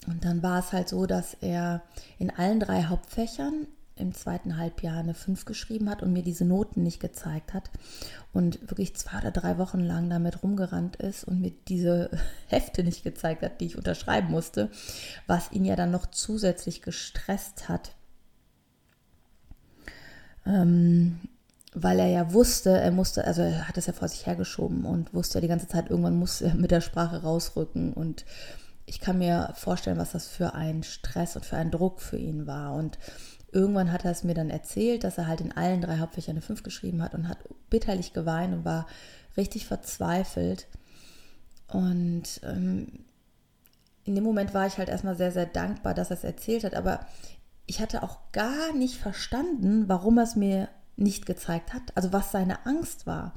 Und 0.08 0.26
dann 0.26 0.44
war 0.44 0.60
es 0.60 0.74
halt 0.74 0.90
so, 0.90 1.06
dass 1.06 1.34
er 1.36 1.82
in 2.20 2.30
allen 2.30 2.60
drei 2.60 2.84
Hauptfächern 2.84 3.68
im 3.96 4.14
zweiten 4.14 4.58
Halbjahr 4.58 4.98
eine 4.98 5.14
5 5.14 5.46
geschrieben 5.46 5.90
hat 5.90 6.02
und 6.02 6.14
mir 6.14 6.24
diese 6.24 6.46
Noten 6.46 6.82
nicht 6.82 7.00
gezeigt 7.00 7.54
hat 7.54 7.70
und 8.34 8.70
wirklich 8.70 8.96
zwei 8.96 9.20
oder 9.20 9.32
drei 9.32 9.58
Wochen 9.60 9.80
lang 9.80 10.10
damit 10.10 10.42
rumgerannt 10.42 10.96
ist 10.96 11.24
und 11.24 11.42
mir 11.42 11.52
diese 11.68 12.10
Hefte 12.48 12.84
nicht 12.84 13.04
gezeigt 13.04 13.44
hat, 13.44 13.62
die 13.62 13.68
ich 13.68 13.78
unterschreiben 13.78 14.32
musste, 14.32 14.72
was 15.28 15.52
ihn 15.52 15.64
ja 15.64 15.76
dann 15.76 15.92
noch 15.92 16.08
zusätzlich 16.08 16.82
gestresst 16.82 17.70
hat, 17.70 17.96
ähm, 20.46 21.20
weil 21.74 22.00
er 22.00 22.08
ja 22.08 22.34
wusste, 22.34 22.70
er 22.70 22.92
musste, 22.92 23.26
also 23.26 23.42
er 23.42 23.68
hat 23.68 23.78
es 23.78 23.88
ja 23.88 23.94
vor 23.94 24.08
sich 24.08 24.26
hergeschoben 24.26 24.86
und 24.86 25.14
wusste 25.14 25.36
ja 25.36 25.42
die 25.42 25.48
ganze 25.48 25.68
Zeit, 25.68 25.90
irgendwann 25.90 26.16
muss 26.16 26.42
er 26.42 26.54
mit 26.54 26.72
der 26.72 26.82
Sprache 26.82 27.24
rausrücken. 27.24 27.94
Und 27.94 28.26
ich 28.86 29.00
kann 29.00 29.18
mir 29.18 29.54
vorstellen, 29.56 29.98
was 29.98 30.12
das 30.12 30.28
für 30.28 30.54
ein 30.54 30.84
Stress 30.84 31.36
und 31.36 31.46
für 31.46 31.58
ein 31.58 31.72
Druck 31.72 32.02
für 32.02 32.18
ihn 32.18 32.46
war. 32.46 32.74
Und 32.74 33.00
irgendwann 33.52 33.92
hat 33.92 34.06
er 34.06 34.12
es 34.12 34.24
mir 34.24 34.36
dann 34.36 34.50
erzählt, 34.50 35.04
dass 35.04 35.18
er 35.18 35.28
halt 35.28 35.42
in 35.42 35.52
allen 35.52 35.82
drei 35.82 35.98
Hauptfächern 35.98 36.34
eine 36.34 36.42
5 36.42 36.64
geschrieben 36.64 37.02
hat 37.02 37.16
und 37.16 37.28
hat 37.28 37.40
bitterlich 37.70 38.14
geweint 38.14 38.54
und 38.54 38.66
war 38.66 38.88
richtig 39.36 39.66
verzweifelt. 39.66 40.68
Und 41.68 42.40
ähm, 42.44 42.88
in 44.04 44.16
dem 44.16 44.24
Moment 44.24 44.54
war 44.54 44.68
ich 44.68 44.78
halt 44.78 44.90
erstmal 44.90 45.16
sehr, 45.16 45.32
sehr 45.32 45.46
dankbar, 45.46 45.94
dass 45.94 46.12
er 46.12 46.18
es 46.18 46.24
erzählt 46.24 46.66
hat. 46.66 46.76
Aber 46.76 47.00
ich 47.66 47.80
hatte 47.80 48.04
auch 48.04 48.20
gar 48.32 48.74
nicht 48.74 48.98
verstanden, 48.98 49.88
warum 49.88 50.18
er 50.18 50.24
es 50.24 50.36
mir 50.36 50.70
nicht 50.96 51.26
gezeigt 51.26 51.74
hat, 51.74 51.82
also 51.96 52.14
was 52.14 52.32
seine 52.32 52.66
Angst 52.66 53.08
war. 53.08 53.34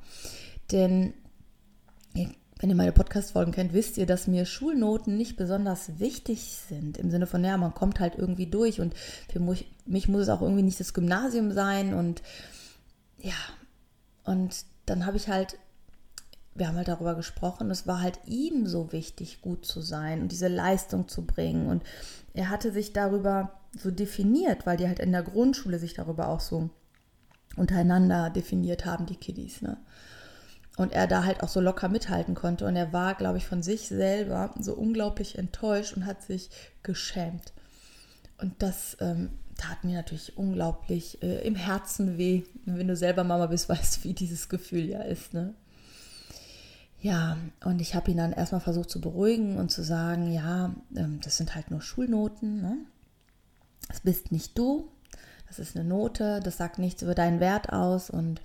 Denn 0.72 1.14
wenn 2.58 2.70
ihr 2.70 2.76
meine 2.76 2.92
Podcast-Folgen 2.92 3.52
kennt, 3.52 3.74
wisst 3.74 3.98
ihr, 3.98 4.06
dass 4.06 4.26
mir 4.26 4.46
Schulnoten 4.46 5.16
nicht 5.16 5.36
besonders 5.36 5.98
wichtig 5.98 6.56
sind. 6.68 6.96
Im 6.96 7.10
Sinne 7.10 7.26
von, 7.26 7.44
ja, 7.44 7.56
man 7.56 7.74
kommt 7.74 8.00
halt 8.00 8.14
irgendwie 8.16 8.46
durch 8.46 8.80
und 8.80 8.94
für 9.30 9.40
mich, 9.40 9.70
mich 9.84 10.08
muss 10.08 10.22
es 10.22 10.28
auch 10.30 10.40
irgendwie 10.40 10.62
nicht 10.62 10.80
das 10.80 10.94
Gymnasium 10.94 11.52
sein. 11.52 11.92
Und 11.92 12.22
ja, 13.18 13.34
und 14.24 14.64
dann 14.86 15.04
habe 15.04 15.18
ich 15.18 15.28
halt, 15.28 15.58
wir 16.56 16.68
haben 16.68 16.76
halt 16.76 16.88
darüber 16.88 17.14
gesprochen, 17.14 17.70
es 17.70 17.86
war 17.86 18.00
halt 18.00 18.18
ihm 18.26 18.66
so 18.66 18.92
wichtig, 18.92 19.40
gut 19.40 19.64
zu 19.66 19.80
sein 19.80 20.22
und 20.22 20.32
diese 20.32 20.48
Leistung 20.48 21.08
zu 21.08 21.26
bringen. 21.26 21.66
Und 21.66 21.82
er 22.34 22.50
hatte 22.50 22.72
sich 22.72 22.92
darüber 22.92 23.52
so 23.78 23.90
definiert, 23.90 24.66
weil 24.66 24.76
die 24.76 24.86
halt 24.86 24.98
in 24.98 25.12
der 25.12 25.22
Grundschule 25.22 25.78
sich 25.78 25.94
darüber 25.94 26.28
auch 26.28 26.40
so 26.40 26.70
untereinander 27.56 28.30
definiert 28.30 28.86
haben, 28.86 29.06
die 29.06 29.16
Kiddies. 29.16 29.62
Ne? 29.62 29.76
Und 30.76 30.92
er 30.92 31.06
da 31.06 31.24
halt 31.24 31.42
auch 31.42 31.48
so 31.48 31.60
locker 31.60 31.88
mithalten 31.88 32.34
konnte. 32.34 32.66
Und 32.66 32.76
er 32.76 32.92
war, 32.92 33.14
glaube 33.14 33.38
ich, 33.38 33.46
von 33.46 33.62
sich 33.62 33.88
selber 33.88 34.54
so 34.58 34.74
unglaublich 34.74 35.38
enttäuscht 35.38 35.96
und 35.96 36.06
hat 36.06 36.22
sich 36.22 36.50
geschämt. 36.82 37.52
Und 38.38 38.62
das 38.62 38.96
ähm, 39.00 39.30
tat 39.56 39.84
mir 39.84 39.96
natürlich 39.96 40.36
unglaublich 40.36 41.22
äh, 41.22 41.46
im 41.46 41.54
Herzen 41.54 42.18
weh. 42.18 42.42
Wenn 42.66 42.88
du 42.88 42.96
selber 42.96 43.24
Mama 43.24 43.46
bist, 43.46 43.68
weißt 43.70 43.98
du, 43.98 44.08
wie 44.08 44.14
dieses 44.14 44.48
Gefühl 44.48 44.88
ja 44.88 45.02
ist. 45.02 45.34
Ne? 45.34 45.54
Ja, 47.00 47.36
und 47.64 47.80
ich 47.80 47.94
habe 47.94 48.10
ihn 48.10 48.16
dann 48.16 48.32
erstmal 48.32 48.60
versucht 48.60 48.90
zu 48.90 49.00
beruhigen 49.00 49.58
und 49.58 49.70
zu 49.70 49.82
sagen, 49.82 50.32
ja, 50.32 50.74
ähm, 50.96 51.20
das 51.22 51.36
sind 51.36 51.54
halt 51.54 51.70
nur 51.70 51.82
Schulnoten. 51.82 52.62
Ne? 52.62 52.78
Das 53.88 54.00
bist 54.00 54.32
nicht 54.32 54.56
du, 54.58 54.88
das 55.48 55.58
ist 55.58 55.76
eine 55.76 55.84
Note, 55.84 56.40
das 56.42 56.56
sagt 56.56 56.78
nichts 56.78 57.02
über 57.02 57.14
deinen 57.14 57.40
Wert 57.40 57.72
aus. 57.72 58.10
Und 58.10 58.40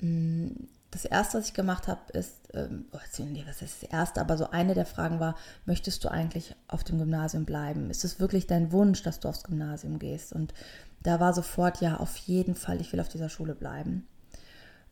mh, 0.00 0.10
mm, 0.10 0.68
das 0.90 1.04
Erste, 1.04 1.38
was 1.38 1.48
ich 1.48 1.54
gemacht 1.54 1.88
habe, 1.88 2.00
ist, 2.12 2.34
ähm, 2.54 2.86
oh, 2.92 2.98
was 2.98 3.62
ist 3.62 3.82
das 3.82 3.90
Erste, 3.90 4.20
aber 4.20 4.36
so 4.36 4.50
eine 4.50 4.74
der 4.74 4.86
Fragen 4.86 5.20
war, 5.20 5.34
möchtest 5.66 6.04
du 6.04 6.08
eigentlich 6.08 6.54
auf 6.68 6.84
dem 6.84 6.98
Gymnasium 6.98 7.44
bleiben? 7.44 7.90
Ist 7.90 8.04
es 8.04 8.20
wirklich 8.20 8.46
dein 8.46 8.72
Wunsch, 8.72 9.02
dass 9.02 9.20
du 9.20 9.28
aufs 9.28 9.42
Gymnasium 9.42 9.98
gehst? 9.98 10.32
Und 10.32 10.54
da 11.02 11.20
war 11.20 11.34
sofort, 11.34 11.80
ja, 11.80 11.96
auf 11.96 12.16
jeden 12.16 12.54
Fall, 12.54 12.80
ich 12.80 12.92
will 12.92 13.00
auf 13.00 13.08
dieser 13.08 13.28
Schule 13.28 13.54
bleiben. 13.54 14.06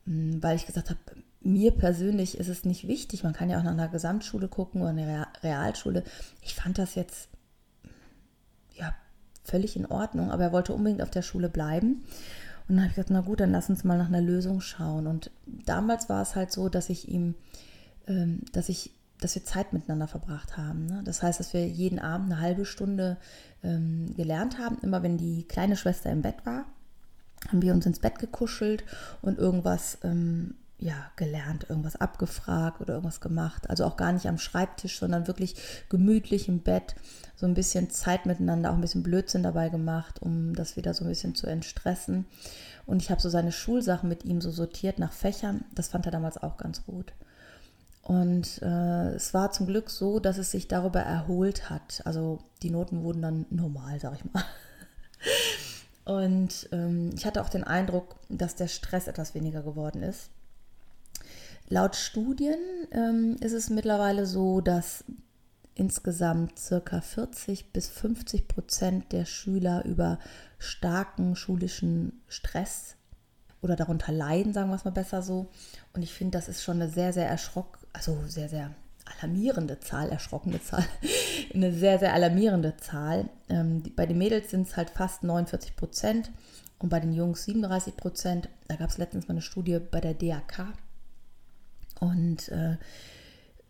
Mm, 0.05 0.43
weil 0.43 0.57
ich 0.57 0.67
gesagt 0.67 0.91
habe, 0.91 0.99
mir 1.45 1.73
persönlich 1.73 2.39
ist 2.39 2.49
es 2.49 2.65
nicht 2.65 2.89
wichtig. 2.89 3.23
Man 3.23 3.35
kann 3.35 3.51
ja 3.51 3.59
auch 3.59 3.63
nach 3.63 3.73
einer 3.73 3.89
Gesamtschule 3.89 4.49
gucken 4.49 4.81
oder 4.81 4.91
einer 4.91 5.29
Realschule. 5.43 6.03
Ich 6.43 6.55
fand 6.55 6.79
das 6.79 6.95
jetzt 6.95 7.29
ja 8.75 8.95
völlig 9.45 9.77
in 9.77 9.87
Ordnung, 9.87 10.31
aber 10.31 10.45
er 10.45 10.53
wollte 10.53 10.73
unbedingt 10.73 11.03
auf 11.03 11.11
der 11.11 11.23
Schule 11.23 11.49
bleiben. 11.49 12.05
Und 12.67 12.77
dann 12.77 12.79
habe 12.79 12.89
ich 12.89 12.95
gesagt, 12.95 13.11
na 13.11 13.21
gut, 13.21 13.41
dann 13.41 13.53
lass 13.53 13.69
uns 13.69 13.85
mal 13.85 13.99
nach 13.99 14.09
einer 14.09 14.23
Lösung 14.23 14.61
schauen. 14.61 15.07
Und 15.07 15.31
damals 15.47 16.09
war 16.09 16.23
es 16.23 16.35
halt 16.35 16.51
so, 16.51 16.71
dass 16.71 16.89
ich 16.89 17.09
ihm, 17.09 17.35
ähm, 18.07 18.41
dass 18.53 18.71
ich, 18.71 18.93
dass 19.21 19.35
wir 19.35 19.45
Zeit 19.45 19.75
miteinander 19.75 20.09
verbracht 20.09 20.57
haben. 20.57 20.87
Ne? 20.87 21.03
Das 21.05 21.23
heißt, 21.23 21.41
dass 21.41 21.53
wir 21.53 21.69
jeden 21.69 21.99
Abend 21.99 22.33
eine 22.33 22.41
halbe 22.41 22.65
Stunde 22.65 23.19
ähm, 23.63 24.15
gelernt 24.17 24.59
haben. 24.59 24.79
Immer 24.81 25.03
wenn 25.03 25.19
die 25.19 25.45
kleine 25.47 25.77
Schwester 25.77 26.11
im 26.11 26.23
Bett 26.23 26.47
war, 26.47 26.65
haben 27.49 27.61
wir 27.61 27.75
uns 27.75 27.85
ins 27.85 27.99
Bett 27.99 28.19
gekuschelt 28.19 28.85
und 29.21 29.39
irgendwas 29.39 29.99
ähm, 30.03 30.55
ja, 30.79 31.11
gelernt, 31.17 31.67
irgendwas 31.69 31.97
abgefragt 31.97 32.81
oder 32.81 32.95
irgendwas 32.95 33.21
gemacht. 33.21 33.71
Also 33.71 33.85
auch 33.85 33.97
gar 33.97 34.13
nicht 34.13 34.27
am 34.27 34.39
Schreibtisch, 34.39 34.99
sondern 34.99 35.27
wirklich 35.27 35.57
gemütlich 35.89 36.49
im 36.49 36.61
Bett, 36.61 36.95
so 37.37 37.47
ein 37.47 37.55
bisschen 37.55 37.91
Zeit 37.91 38.27
miteinander, 38.27 38.71
auch 38.71 38.75
ein 38.75 38.81
bisschen 38.81 39.03
Blödsinn 39.03 39.43
dabei 39.43 39.69
gemacht, 39.69 40.21
um 40.21 40.55
das 40.55 40.77
wieder 40.77 40.95
so 40.95 41.05
ein 41.05 41.09
bisschen 41.09 41.35
zu 41.35 41.47
entstressen. 41.47 42.27
Und 42.87 43.03
ich 43.03 43.11
habe 43.11 43.21
so 43.21 43.29
seine 43.29 43.53
Schulsachen 43.53 44.09
mit 44.09 44.25
ihm 44.25 44.41
so 44.41 44.51
sortiert 44.51 44.99
nach 44.99 45.13
Fächern. 45.13 45.65
Das 45.75 45.89
fand 45.89 46.07
er 46.07 46.13
damals 46.13 46.43
auch 46.43 46.57
ganz 46.57 46.85
gut. 46.85 47.13
Und 48.03 48.61
äh, 48.61 49.15
es 49.15 49.33
war 49.33 49.51
zum 49.53 49.67
Glück 49.67 49.89
so, 49.89 50.21
dass 50.21 50.37
es 50.37 50.51
sich 50.51 50.69
darüber 50.69 51.01
erholt 51.01 51.71
hat. 51.71 52.03
Also 52.05 52.39
die 52.63 52.71
Noten 52.71 53.03
wurden 53.03 53.23
dann 53.23 53.47
normal, 53.49 53.99
sag 53.99 54.15
ich 54.15 54.33
mal. 54.33 54.45
Und 56.05 56.69
ähm, 56.73 57.11
ich 57.15 57.25
hatte 57.25 57.41
auch 57.41 57.49
den 57.49 57.65
Eindruck, 57.65 58.17
dass 58.29 58.57
der 58.57 58.69
Stress 58.69 59.07
etwas 59.07 59.35
weniger 59.35 59.63
geworden 59.63 60.03
ist. 60.03 60.29
Laut 61.69 61.97
Studien 61.97 62.59
ähm, 62.93 63.37
ist 63.41 63.53
es 63.53 63.71
mittlerweile 63.71 64.27
so, 64.27 64.61
dass 64.61 65.05
insgesamt 65.75 66.59
circa 66.59 67.01
40 67.01 67.73
bis 67.73 67.89
50 67.89 68.47
Prozent 68.49 69.13
der 69.13 69.25
Schüler 69.25 69.85
über 69.85 70.19
starken 70.59 71.37
schulischen 71.37 72.23
Stress 72.29 72.97
oder 73.61 73.77
darunter 73.77 74.13
leiden, 74.13 74.53
sagen 74.53 74.71
wir 74.71 74.77
es 74.77 74.85
mal 74.85 74.91
besser 74.91 75.23
so. 75.23 75.49
Und 75.95 76.03
ich 76.03 76.13
finde, 76.13 76.39
das 76.39 76.49
ist 76.49 76.63
schon 76.63 76.81
eine 76.81 76.91
sehr, 76.91 77.13
sehr 77.13 77.27
erschrock, 77.27 77.79
also 77.93 78.23
sehr, 78.29 78.49
sehr 78.49 78.71
alarmierende 79.19 79.81
Zahl, 79.81 80.11
erschrockene 80.11 80.63
Zahl, 80.63 80.85
eine 81.55 81.73
sehr, 81.73 81.99
sehr 81.99 82.13
alarmierende 82.15 82.77
Zahl. 82.77 83.29
Ähm, 83.49 83.83
bei 83.97 84.07
den 84.07 84.19
Mädels 84.19 84.51
sind 84.51 84.69
es 84.69 84.77
halt 84.77 84.91
fast 84.91 85.25
49 85.25 85.77
Prozent 85.77 86.31
und 86.79 86.89
bei 86.89 87.01
den 87.01 87.13
Jungs 87.13 87.45
37 87.45 87.97
Prozent. 87.97 88.49
Da 88.69 88.77
gab 88.77 88.91
es 88.91 88.99
letztens 88.99 89.29
mal 89.29 89.33
eine 89.35 89.43
Studie 89.43 89.79
bei 89.79 90.01
der 90.01 90.15
DAK, 90.15 90.69
und 92.01 92.49
äh, 92.49 92.77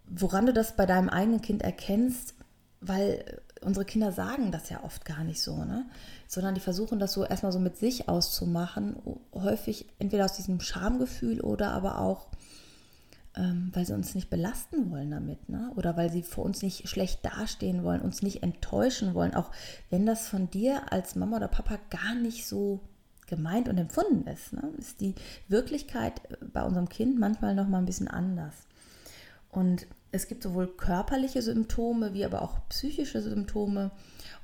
woran 0.07 0.47
du 0.47 0.53
das 0.53 0.77
bei 0.77 0.87
deinem 0.87 1.09
eigenen 1.09 1.41
Kind 1.41 1.63
erkennst, 1.63 2.35
weil 2.81 3.41
unsere 3.63 3.85
Kinder 3.85 4.13
sagen 4.13 4.53
das 4.53 4.69
ja 4.69 4.85
oft 4.85 5.05
gar 5.05 5.25
nicht 5.25 5.41
so, 5.41 5.65
ne? 5.65 5.87
sondern 6.29 6.55
die 6.55 6.61
versuchen 6.61 6.99
das 6.99 7.13
so 7.13 7.25
erstmal 7.25 7.53
so 7.53 7.59
mit 7.59 7.77
sich 7.77 8.09
auszumachen, 8.09 8.97
häufig 9.33 9.87
entweder 9.99 10.27
aus 10.27 10.35
diesem 10.35 10.61
Schamgefühl 10.61 11.41
oder 11.41 11.73
aber 11.73 11.99
auch, 11.99 12.29
ähm, 13.37 13.71
weil 13.73 13.87
sie 13.87 13.95
uns 13.95 14.15
nicht 14.15 14.31
belasten 14.31 14.91
wollen 14.91 15.11
damit, 15.11 15.49
ne? 15.49 15.73
oder 15.77 15.97
weil 15.97 16.11
sie 16.13 16.23
vor 16.23 16.45
uns 16.45 16.63
nicht 16.63 16.89
schlecht 16.89 17.25
dastehen 17.25 17.85
wollen, 17.85 18.03
uns 18.03 18.23
nicht 18.23 18.43
enttäuschen 18.43 19.15
wollen, 19.15 19.35
auch 19.35 19.51
wenn 19.91 20.05
das 20.05 20.29
von 20.29 20.51
dir 20.51 20.93
als 20.93 21.15
Mama 21.15 21.39
oder 21.39 21.49
Papa 21.49 21.79
gar 21.91 22.15
nicht 22.15 22.47
so 22.47 22.81
gemeint 23.27 23.69
und 23.69 23.79
empfunden 23.79 24.27
ist, 24.29 24.53
ne, 24.53 24.71
ist 24.79 25.01
die 25.01 25.15
Wirklichkeit 25.49 26.21
bei 26.53 26.63
unserem 26.63 26.89
Kind 26.89 27.19
manchmal 27.19 27.55
noch 27.55 27.69
mal 27.69 27.79
ein 27.79 27.87
bisschen 27.87 28.09
anders. 28.09 28.55
Und 29.51 29.87
es 30.11 30.29
gibt 30.29 30.43
sowohl 30.43 30.69
körperliche 30.69 31.43
Symptome 31.43 32.13
wie 32.15 32.25
aber 32.25 32.43
auch 32.43 32.69
psychische 32.69 33.21
Symptome. 33.21 33.91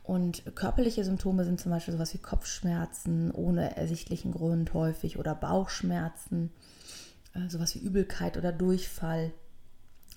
Und 0.02 0.42
körperliche 0.56 1.04
Symptome 1.04 1.44
sind 1.44 1.60
zum 1.60 1.70
Beispiel 1.70 1.94
sowas 1.94 2.14
wie 2.14 2.18
Kopfschmerzen 2.18 3.30
ohne 3.30 3.76
ersichtlichen 3.76 4.32
Grund 4.32 4.74
häufig 4.74 5.18
oder 5.18 5.34
Bauchschmerzen, 5.34 6.50
äh, 7.34 7.48
sowas 7.48 7.74
wie 7.74 7.80
Übelkeit 7.80 8.36
oder 8.36 8.52
Durchfall, 8.52 9.32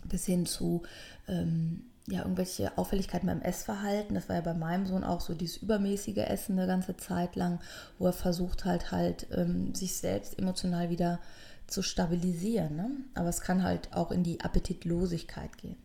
bis 0.05 0.25
hin 0.25 0.45
zu 0.45 0.83
ähm, 1.27 1.83
ja, 2.07 2.19
irgendwelche 2.21 2.77
Auffälligkeiten 2.77 3.27
beim 3.27 3.41
Essverhalten. 3.41 4.15
Das 4.15 4.27
war 4.27 4.35
ja 4.35 4.41
bei 4.41 4.53
meinem 4.53 4.85
Sohn 4.85 5.03
auch 5.03 5.21
so 5.21 5.33
dieses 5.33 5.57
übermäßige 5.57 6.17
Essen 6.17 6.57
eine 6.57 6.67
ganze 6.67 6.97
Zeit 6.97 7.35
lang, 7.35 7.59
wo 7.97 8.07
er 8.07 8.13
versucht 8.13 8.65
halt 8.65 8.91
halt, 8.91 9.27
ähm, 9.31 9.73
sich 9.73 9.95
selbst 9.95 10.37
emotional 10.37 10.89
wieder 10.89 11.19
zu 11.67 11.81
stabilisieren. 11.81 12.75
Ne? 12.75 12.91
Aber 13.15 13.29
es 13.29 13.41
kann 13.41 13.63
halt 13.63 13.93
auch 13.93 14.11
in 14.11 14.23
die 14.23 14.41
Appetitlosigkeit 14.41 15.57
gehen. 15.57 15.77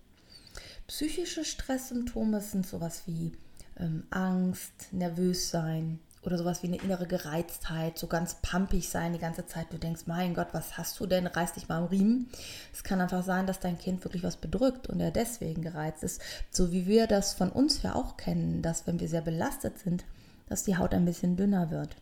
Psychische 0.88 1.44
Stresssymptome 1.44 2.40
sind 2.40 2.66
sowas 2.66 3.02
wie 3.06 3.32
ähm, 3.78 4.04
Angst, 4.10 4.92
nervös 4.92 5.50
sein, 5.50 6.00
oder 6.22 6.38
sowas 6.38 6.62
wie 6.62 6.68
eine 6.68 6.82
innere 6.82 7.06
Gereiztheit, 7.06 7.98
so 7.98 8.06
ganz 8.06 8.36
pumpig 8.42 8.88
sein 8.88 9.12
die 9.12 9.18
ganze 9.18 9.46
Zeit. 9.46 9.66
Du 9.72 9.78
denkst, 9.78 10.02
mein 10.06 10.34
Gott, 10.34 10.48
was 10.52 10.76
hast 10.76 10.98
du 11.00 11.06
denn? 11.06 11.26
Reiß 11.26 11.54
dich 11.54 11.68
mal 11.68 11.78
am 11.78 11.86
Riemen. 11.86 12.28
Es 12.72 12.84
kann 12.84 13.00
einfach 13.00 13.24
sein, 13.24 13.46
dass 13.46 13.60
dein 13.60 13.78
Kind 13.78 14.04
wirklich 14.04 14.22
was 14.22 14.36
bedrückt 14.36 14.88
und 14.88 15.00
er 15.00 15.10
deswegen 15.10 15.62
gereizt 15.62 16.02
ist. 16.02 16.20
So 16.50 16.72
wie 16.72 16.86
wir 16.86 17.06
das 17.06 17.34
von 17.34 17.50
uns 17.50 17.82
ja 17.82 17.94
auch 17.94 18.16
kennen, 18.16 18.62
dass 18.62 18.86
wenn 18.86 19.00
wir 19.00 19.08
sehr 19.08 19.22
belastet 19.22 19.78
sind, 19.78 20.04
dass 20.48 20.64
die 20.64 20.76
Haut 20.76 20.94
ein 20.94 21.04
bisschen 21.04 21.36
dünner 21.36 21.70
wird. 21.70 21.96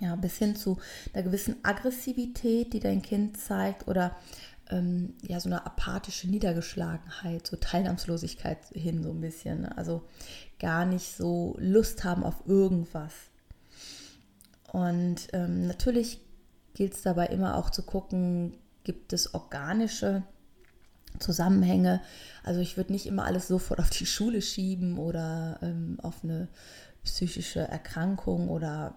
Ja, 0.00 0.14
bis 0.16 0.36
hin 0.36 0.56
zu 0.56 0.78
einer 1.14 1.22
gewissen 1.22 1.56
Aggressivität, 1.62 2.72
die 2.72 2.80
dein 2.80 3.00
Kind 3.00 3.38
zeigt 3.38 3.88
oder 3.88 4.14
ähm, 4.70 5.14
ja, 5.22 5.40
so 5.40 5.48
eine 5.48 5.64
apathische 5.64 6.28
Niedergeschlagenheit, 6.28 7.46
so 7.46 7.56
Teilnahmslosigkeit 7.56 8.58
hin 8.72 9.02
so 9.02 9.10
ein 9.10 9.20
bisschen. 9.20 9.62
Ne? 9.62 9.76
Also 9.76 10.02
gar 10.58 10.84
nicht 10.84 11.16
so 11.16 11.56
Lust 11.58 12.04
haben 12.04 12.24
auf 12.24 12.46
irgendwas. 12.46 13.12
Und 14.72 15.28
ähm, 15.32 15.66
natürlich 15.66 16.20
gilt 16.74 16.94
es 16.94 17.02
dabei 17.02 17.26
immer 17.26 17.56
auch 17.56 17.70
zu 17.70 17.82
gucken, 17.82 18.54
gibt 18.84 19.12
es 19.12 19.34
organische 19.34 20.22
Zusammenhänge. 21.18 22.02
Also 22.44 22.60
ich 22.60 22.76
würde 22.76 22.92
nicht 22.92 23.06
immer 23.06 23.24
alles 23.24 23.48
sofort 23.48 23.80
auf 23.80 23.90
die 23.90 24.06
Schule 24.06 24.42
schieben 24.42 24.98
oder 24.98 25.58
ähm, 25.62 25.98
auf 26.02 26.22
eine 26.22 26.48
psychische 27.04 27.60
Erkrankung 27.60 28.48
oder 28.48 28.94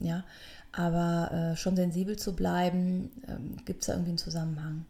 ja, 0.00 0.24
aber 0.70 1.32
äh, 1.32 1.56
schon 1.56 1.74
sensibel 1.74 2.16
zu 2.16 2.36
bleiben, 2.36 3.10
ähm, 3.26 3.56
gibt 3.64 3.82
es 3.82 3.86
da 3.86 3.94
irgendwie 3.94 4.10
einen 4.10 4.18
Zusammenhang. 4.18 4.84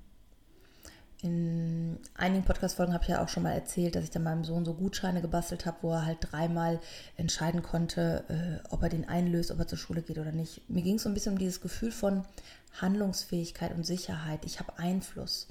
In 1.21 1.99
einigen 2.15 2.45
Podcast-Folgen 2.45 2.95
habe 2.95 3.03
ich 3.03 3.11
ja 3.11 3.23
auch 3.23 3.29
schon 3.29 3.43
mal 3.43 3.53
erzählt, 3.53 3.97
dass 3.97 4.05
ich 4.05 4.11
dann 4.11 4.23
meinem 4.23 4.45
Sohn 4.45 4.65
so 4.65 4.75
Gutscheine 4.75 5.21
gebastelt 5.21 5.67
habe, 5.67 5.79
wo 5.83 5.91
er 5.91 6.07
halt 6.07 6.19
dreimal 6.21 6.79
entscheiden 7.17 7.63
konnte, 7.63 8.25
äh, 8.29 8.69
ob 8.71 8.85
er 8.85 8.89
den 8.89 9.09
einlöst, 9.09 9.51
ob 9.51 9.59
er 9.59 9.67
zur 9.67 9.79
Schule 9.79 10.03
geht 10.03 10.19
oder 10.19 10.31
nicht. 10.31 10.69
Mir 10.71 10.83
ging 10.83 10.95
es 10.95 11.03
so 11.03 11.09
ein 11.09 11.15
bisschen 11.15 11.33
um 11.33 11.39
dieses 11.39 11.61
Gefühl 11.61 11.91
von 11.91 12.25
Handlungsfähigkeit 12.81 13.75
und 13.75 13.85
Sicherheit. 13.85 14.45
Ich 14.45 14.61
habe 14.61 14.79
Einfluss. 14.79 15.49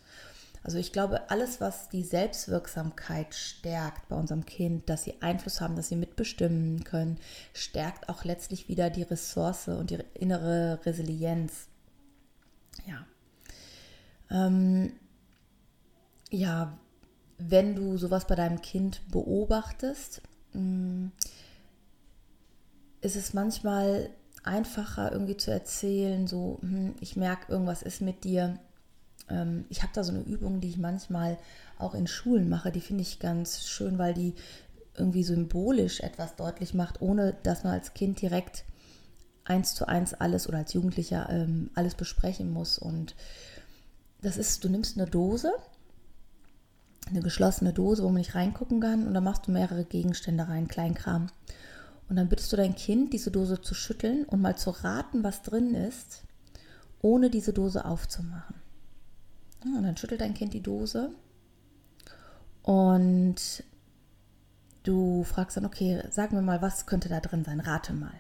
Also 0.64 0.78
ich 0.78 0.94
glaube, 0.94 1.30
alles, 1.30 1.60
was 1.60 1.90
die 1.90 2.04
Selbstwirksamkeit 2.04 3.36
stärkt 3.36 4.08
bei 4.08 4.16
unserem 4.16 4.46
Kind, 4.46 4.90
dass 4.90 5.04
sie 5.04 5.22
Einfluss 5.22 5.60
haben, 5.60 5.76
dass 5.76 5.90
sie 5.90 5.96
mitbestimmen 5.98 6.86
können, 6.86 7.20
stärkt 7.54 8.08
auch 8.08 8.24
letztlich 8.24 8.70
wieder 8.70 8.90
die 8.90 9.04
Ressource 9.04 9.68
und 9.68 9.92
die 9.92 10.00
innere 10.14 10.80
Resilienz. 10.86 11.68
Ja. 12.86 13.06
Ähm, 14.30 14.94
ja, 16.30 16.78
wenn 17.38 17.76
du 17.76 17.98
sowas 17.98 18.26
bei 18.28 18.36
deinem 18.36 18.62
Kind 18.62 19.02
beobachtest, 19.12 20.22
mm, 20.54 21.08
ist 23.02 23.16
es 23.16 23.34
manchmal 23.34 24.10
einfacher 24.44 25.12
irgendwie 25.12 25.38
zu 25.38 25.52
erzählen, 25.52 26.28
so, 26.28 26.60
hm, 26.62 26.96
ich 27.00 27.16
merke, 27.16 27.52
irgendwas 27.52 27.82
ist 27.82 28.02
mit 28.02 28.24
dir. 28.24 28.58
Ähm, 29.30 29.66
ich 29.70 29.84
habe 29.84 29.92
da 29.94 30.04
so 30.04 30.12
eine 30.12 30.22
Übung, 30.22 30.62
die 30.62 30.70
ich 30.70 30.78
manchmal 30.78 31.38
auch 31.78 31.94
in 31.94 32.08
Schulen 32.08 32.50
mache, 32.50 32.72
die 32.72 32.82
finde 32.82 33.04
ich 33.04 33.20
ganz 33.20 33.68
schön, 33.68 33.98
weil 33.98 34.14
die 34.14 34.34
irgendwie 34.96 35.24
symbolisch 35.24 36.00
etwas 36.00 36.36
deutlich 36.36 36.74
macht, 36.74 37.02
ohne 37.02 37.36
dass 37.44 37.64
man 37.64 37.74
als 37.74 37.94
Kind 37.94 38.22
direkt 38.22 38.66
eins 39.44 39.76
zu 39.76 39.88
eins 39.88 40.14
alles 40.14 40.48
oder 40.48 40.60
als 40.60 40.74
Jugendlicher 40.74 41.30
ähm, 41.30 41.70
alles 41.76 41.94
besprechen 41.94 42.52
muss. 42.52 42.80
Und 42.80 43.16
das 44.22 44.38
ist, 44.38 44.64
du 44.64 44.70
nimmst 44.70 44.98
eine 44.98 45.08
Dose 45.08 45.54
eine 47.10 47.22
geschlossene 47.22 47.74
Dose, 47.74 48.04
wo 48.04 48.08
man 48.08 48.18
nicht 48.18 48.36
reingucken 48.36 48.80
kann 48.80 49.08
und 49.08 49.14
da 49.14 49.22
machst 49.22 49.48
du 49.48 49.52
mehrere 49.52 49.86
Gegenstände 49.86 50.48
rein, 50.48 50.68
Kleinkram. 50.68 51.28
Und 52.10 52.16
dann 52.16 52.30
bittest 52.30 52.52
du 52.54 52.58
dein 52.58 52.76
Kind, 52.76 53.14
diese 53.14 53.32
Dose 53.32 53.62
zu 53.62 53.74
schütteln 53.74 54.24
und 54.24 54.42
mal 54.42 54.58
zu 54.58 54.70
raten, 54.70 55.24
was 55.24 55.42
drin 55.42 55.76
ist, 55.76 56.24
ohne 57.02 57.30
diese 57.30 57.52
Dose 57.54 57.86
aufzumachen. 57.86 58.56
Und 59.64 59.84
dann 59.84 59.98
schüttelt 59.98 60.22
dein 60.22 60.34
Kind 60.34 60.54
die 60.54 60.64
Dose 60.64 61.12
und 62.64 63.64
du 64.84 65.24
fragst 65.24 65.58
dann, 65.58 65.66
okay, 65.66 66.02
sag 66.10 66.32
mir 66.32 66.42
mal, 66.42 66.62
was 66.62 66.86
könnte 66.86 67.10
da 67.10 67.20
drin 67.20 67.44
sein? 67.44 67.60
Rate 67.60 67.94
mal. 67.94 68.14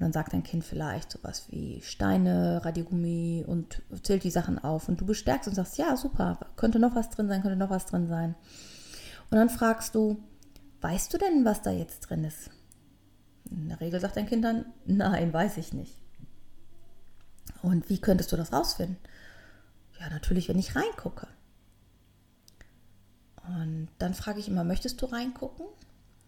Und 0.00 0.04
dann 0.04 0.12
sagt 0.14 0.32
dein 0.32 0.42
Kind 0.42 0.64
vielleicht 0.64 1.10
sowas 1.10 1.44
wie 1.50 1.82
Steine, 1.82 2.64
Radiergummi 2.64 3.44
und 3.46 3.82
zählt 4.02 4.24
die 4.24 4.30
Sachen 4.30 4.58
auf. 4.58 4.88
Und 4.88 4.98
du 4.98 5.04
bestärkst 5.04 5.46
und 5.46 5.54
sagst, 5.54 5.76
ja, 5.76 5.94
super, 5.94 6.38
könnte 6.56 6.78
noch 6.78 6.94
was 6.94 7.10
drin 7.10 7.28
sein, 7.28 7.42
könnte 7.42 7.58
noch 7.58 7.68
was 7.68 7.84
drin 7.84 8.08
sein. 8.08 8.34
Und 9.30 9.36
dann 9.36 9.50
fragst 9.50 9.94
du, 9.94 10.18
weißt 10.80 11.12
du 11.12 11.18
denn, 11.18 11.44
was 11.44 11.60
da 11.60 11.70
jetzt 11.70 12.00
drin 12.00 12.24
ist? 12.24 12.48
In 13.50 13.68
der 13.68 13.78
Regel 13.82 14.00
sagt 14.00 14.16
dein 14.16 14.26
Kind 14.26 14.42
dann, 14.42 14.64
nein, 14.86 15.34
weiß 15.34 15.58
ich 15.58 15.74
nicht. 15.74 16.00
Und 17.60 17.90
wie 17.90 18.00
könntest 18.00 18.32
du 18.32 18.38
das 18.38 18.54
rausfinden? 18.54 18.96
Ja, 20.00 20.08
natürlich, 20.08 20.48
wenn 20.48 20.58
ich 20.58 20.74
reingucke. 20.74 21.26
Und 23.46 23.88
dann 23.98 24.14
frage 24.14 24.40
ich 24.40 24.48
immer, 24.48 24.64
möchtest 24.64 25.02
du 25.02 25.04
reingucken? 25.04 25.66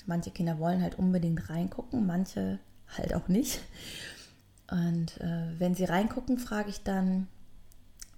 Manche 0.05 0.31
Kinder 0.31 0.59
wollen 0.59 0.83
halt 0.83 0.99
unbedingt 0.99 1.49
reingucken, 1.49 2.05
manche 2.05 2.59
halt 2.99 3.15
auch 3.15 3.29
nicht. 3.29 3.61
Und 4.71 5.21
äh, 5.21 5.59
wenn 5.59 5.75
sie 5.75 5.85
reingucken, 5.85 6.39
frage 6.39 6.71
ich 6.71 6.83
dann, 6.83 7.29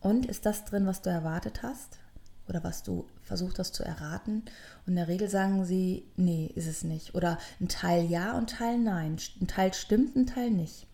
und 0.00 0.26
ist 0.26 0.44
das 0.44 0.64
drin, 0.64 0.86
was 0.86 1.02
du 1.02 1.10
erwartet 1.10 1.62
hast? 1.62 1.98
Oder 2.46 2.62
was 2.62 2.82
du 2.82 3.06
versucht 3.22 3.58
hast 3.58 3.74
zu 3.74 3.84
erraten? 3.84 4.42
Und 4.86 4.88
in 4.88 4.96
der 4.96 5.08
Regel 5.08 5.30
sagen 5.30 5.64
sie, 5.64 6.04
nee, 6.16 6.52
ist 6.54 6.66
es 6.66 6.84
nicht. 6.84 7.14
Oder 7.14 7.38
ein 7.58 7.68
Teil 7.68 8.04
ja 8.04 8.36
und 8.36 8.52
ein 8.52 8.58
Teil 8.58 8.78
nein. 8.78 9.16
Ein 9.40 9.46
Teil 9.46 9.72
stimmt, 9.72 10.14
ein 10.14 10.26
Teil 10.26 10.50
nicht. 10.50 10.86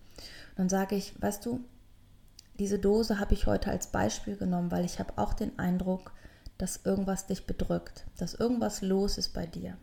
Und 0.50 0.58
dann 0.58 0.68
sage 0.68 0.94
ich, 0.94 1.20
weißt 1.20 1.44
du, 1.44 1.60
diese 2.60 2.78
Dose 2.78 3.18
habe 3.18 3.34
ich 3.34 3.46
heute 3.46 3.70
als 3.70 3.88
Beispiel 3.88 4.36
genommen, 4.36 4.70
weil 4.70 4.84
ich 4.84 4.98
habe 5.00 5.18
auch 5.18 5.34
den 5.34 5.58
Eindruck, 5.58 6.12
dass 6.56 6.84
irgendwas 6.84 7.26
dich 7.26 7.46
bedrückt, 7.46 8.04
dass 8.18 8.34
irgendwas 8.34 8.80
los 8.80 9.18
ist 9.18 9.34
bei 9.34 9.46
dir. 9.46 9.76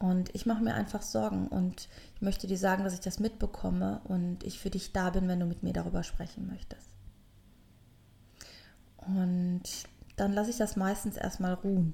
Und 0.00 0.34
ich 0.34 0.46
mache 0.46 0.64
mir 0.64 0.74
einfach 0.74 1.02
Sorgen 1.02 1.46
und 1.46 1.86
ich 2.14 2.22
möchte 2.22 2.46
dir 2.46 2.56
sagen, 2.56 2.84
dass 2.84 2.94
ich 2.94 3.00
das 3.00 3.20
mitbekomme 3.20 4.00
und 4.04 4.42
ich 4.44 4.58
für 4.58 4.70
dich 4.70 4.92
da 4.92 5.10
bin, 5.10 5.28
wenn 5.28 5.38
du 5.38 5.44
mit 5.44 5.62
mir 5.62 5.74
darüber 5.74 6.02
sprechen 6.02 6.46
möchtest. 6.46 6.88
Und 8.96 9.62
dann 10.16 10.32
lasse 10.32 10.50
ich 10.50 10.56
das 10.56 10.76
meistens 10.76 11.18
erstmal 11.18 11.52
ruhen. 11.52 11.92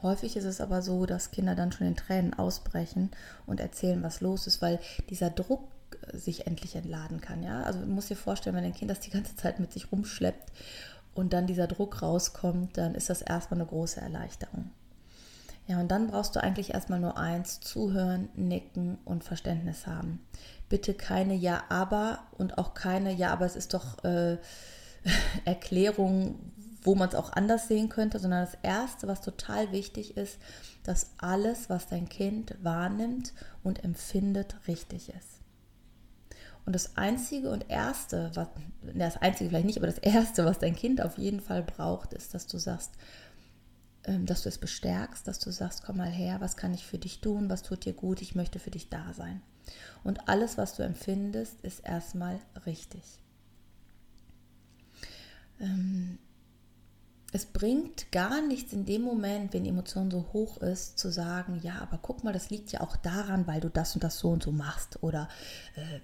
Häufig 0.00 0.36
ist 0.36 0.46
es 0.46 0.62
aber 0.62 0.80
so, 0.80 1.04
dass 1.04 1.32
Kinder 1.32 1.54
dann 1.54 1.70
schon 1.70 1.86
in 1.86 1.96
Tränen 1.96 2.32
ausbrechen 2.32 3.10
und 3.44 3.60
erzählen, 3.60 4.02
was 4.02 4.22
los 4.22 4.46
ist, 4.46 4.62
weil 4.62 4.80
dieser 5.10 5.28
Druck 5.28 5.68
sich 6.14 6.46
endlich 6.46 6.74
entladen 6.76 7.20
kann. 7.20 7.42
Ja? 7.42 7.62
Also 7.62 7.80
du 7.80 7.86
musst 7.86 8.08
dir 8.08 8.16
vorstellen, 8.16 8.56
wenn 8.56 8.64
ein 8.64 8.74
Kind 8.74 8.90
das 8.90 9.00
die 9.00 9.10
ganze 9.10 9.36
Zeit 9.36 9.60
mit 9.60 9.70
sich 9.70 9.92
rumschleppt 9.92 10.50
und 11.14 11.34
dann 11.34 11.46
dieser 11.46 11.66
Druck 11.66 12.00
rauskommt, 12.00 12.78
dann 12.78 12.94
ist 12.94 13.10
das 13.10 13.20
erstmal 13.20 13.60
eine 13.60 13.68
große 13.68 14.00
Erleichterung. 14.00 14.70
Ja, 15.66 15.78
und 15.78 15.88
dann 15.88 16.08
brauchst 16.08 16.34
du 16.34 16.42
eigentlich 16.42 16.74
erstmal 16.74 17.00
nur 17.00 17.16
eins, 17.16 17.60
zuhören, 17.60 18.28
nicken 18.34 18.98
und 19.04 19.24
Verständnis 19.24 19.86
haben. 19.86 20.20
Bitte 20.68 20.94
keine 20.94 21.34
Ja, 21.34 21.64
aber 21.68 22.20
und 22.38 22.58
auch 22.58 22.74
keine 22.74 23.12
Ja, 23.12 23.32
aber 23.32 23.46
es 23.46 23.56
ist 23.56 23.74
doch 23.74 24.02
äh, 24.04 24.38
Erklärung, 25.44 26.38
wo 26.82 26.94
man 26.94 27.08
es 27.08 27.14
auch 27.14 27.32
anders 27.32 27.68
sehen 27.68 27.88
könnte, 27.88 28.18
sondern 28.18 28.44
das 28.44 28.58
Erste, 28.62 29.06
was 29.06 29.20
total 29.20 29.70
wichtig 29.70 30.16
ist, 30.16 30.38
dass 30.82 31.12
alles, 31.18 31.70
was 31.70 31.86
dein 31.86 32.08
Kind 32.08 32.56
wahrnimmt 32.62 33.32
und 33.62 33.84
empfindet, 33.84 34.56
richtig 34.66 35.10
ist. 35.10 35.40
Und 36.64 36.74
das 36.74 36.96
Einzige 36.96 37.50
und 37.50 37.70
Erste, 37.70 38.30
was, 38.34 38.48
das 38.94 39.16
Einzige 39.16 39.50
vielleicht 39.50 39.66
nicht, 39.66 39.78
aber 39.78 39.86
das 39.86 39.98
Erste, 39.98 40.44
was 40.44 40.58
dein 40.58 40.76
Kind 40.76 41.00
auf 41.02 41.18
jeden 41.18 41.40
Fall 41.40 41.62
braucht, 41.62 42.12
ist, 42.14 42.34
dass 42.34 42.46
du 42.46 42.58
sagst, 42.58 42.92
dass 44.04 44.42
du 44.42 44.48
es 44.48 44.58
bestärkst, 44.58 45.26
dass 45.28 45.38
du 45.38 45.50
sagst, 45.50 45.84
komm 45.84 45.98
mal 45.98 46.10
her, 46.10 46.40
was 46.40 46.56
kann 46.56 46.74
ich 46.74 46.84
für 46.84 46.98
dich 46.98 47.20
tun, 47.20 47.48
was 47.48 47.62
tut 47.62 47.84
dir 47.84 47.92
gut, 47.92 48.20
ich 48.20 48.34
möchte 48.34 48.58
für 48.58 48.70
dich 48.70 48.88
da 48.88 49.12
sein. 49.14 49.42
Und 50.02 50.28
alles, 50.28 50.58
was 50.58 50.74
du 50.74 50.82
empfindest, 50.82 51.60
ist 51.60 51.80
erstmal 51.80 52.40
richtig. 52.66 53.02
Ähm, 55.60 56.18
es 57.34 57.46
bringt 57.46 58.12
gar 58.12 58.42
nichts 58.42 58.74
in 58.74 58.84
dem 58.84 59.02
Moment, 59.02 59.54
wenn 59.54 59.64
die 59.64 59.70
Emotion 59.70 60.10
so 60.10 60.26
hoch 60.34 60.58
ist, 60.58 60.98
zu 60.98 61.10
sagen, 61.10 61.60
ja, 61.62 61.78
aber 61.80 61.98
guck 62.02 62.24
mal, 62.24 62.32
das 62.32 62.50
liegt 62.50 62.72
ja 62.72 62.82
auch 62.82 62.96
daran, 62.96 63.46
weil 63.46 63.60
du 63.60 63.70
das 63.70 63.94
und 63.94 64.04
das 64.04 64.18
so 64.18 64.28
und 64.30 64.42
so 64.42 64.52
machst. 64.52 65.02
Oder 65.02 65.28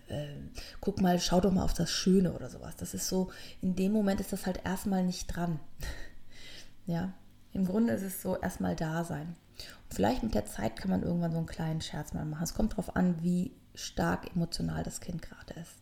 äh, 0.09 0.15
äh, 0.15 0.37
guck 0.81 1.03
mal, 1.03 1.21
schau 1.21 1.41
doch 1.41 1.53
mal 1.53 1.65
auf 1.65 1.75
das 1.75 1.91
Schöne 1.91 2.33
oder 2.33 2.49
sowas. 2.49 2.77
Das 2.77 2.95
ist 2.95 3.09
so, 3.09 3.31
in 3.61 3.77
dem 3.77 3.93
Moment 3.93 4.21
ist 4.21 4.33
das 4.33 4.47
halt 4.47 4.65
erstmal 4.65 5.05
nicht 5.05 5.27
dran. 5.27 5.61
ja, 6.87 7.13
im 7.53 7.67
Grunde 7.67 7.95
ist 7.95 8.03
es 8.03 8.23
so 8.23 8.37
erstmal 8.37 8.77
da 8.77 9.05
sein. 9.05 9.37
Und 9.59 9.95
vielleicht 9.95 10.23
mit 10.23 10.35
der 10.35 10.47
Zeit 10.47 10.77
kann 10.77 10.91
man 10.91 11.03
irgendwann 11.03 11.33
so 11.33 11.39
einen 11.39 11.47
kleinen 11.47 11.81
Scherz 11.81 12.13
mal 12.13 12.25
machen. 12.25 12.45
Es 12.45 12.55
kommt 12.55 12.73
darauf 12.73 12.97
an, 12.97 13.23
wie 13.23 13.53
stark 13.75 14.35
emotional 14.35 14.83
das 14.83 15.01
Kind 15.01 15.23
gerade 15.23 15.55
ist. 15.61 15.75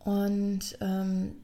Und 0.00 0.78
ähm, 0.80 1.36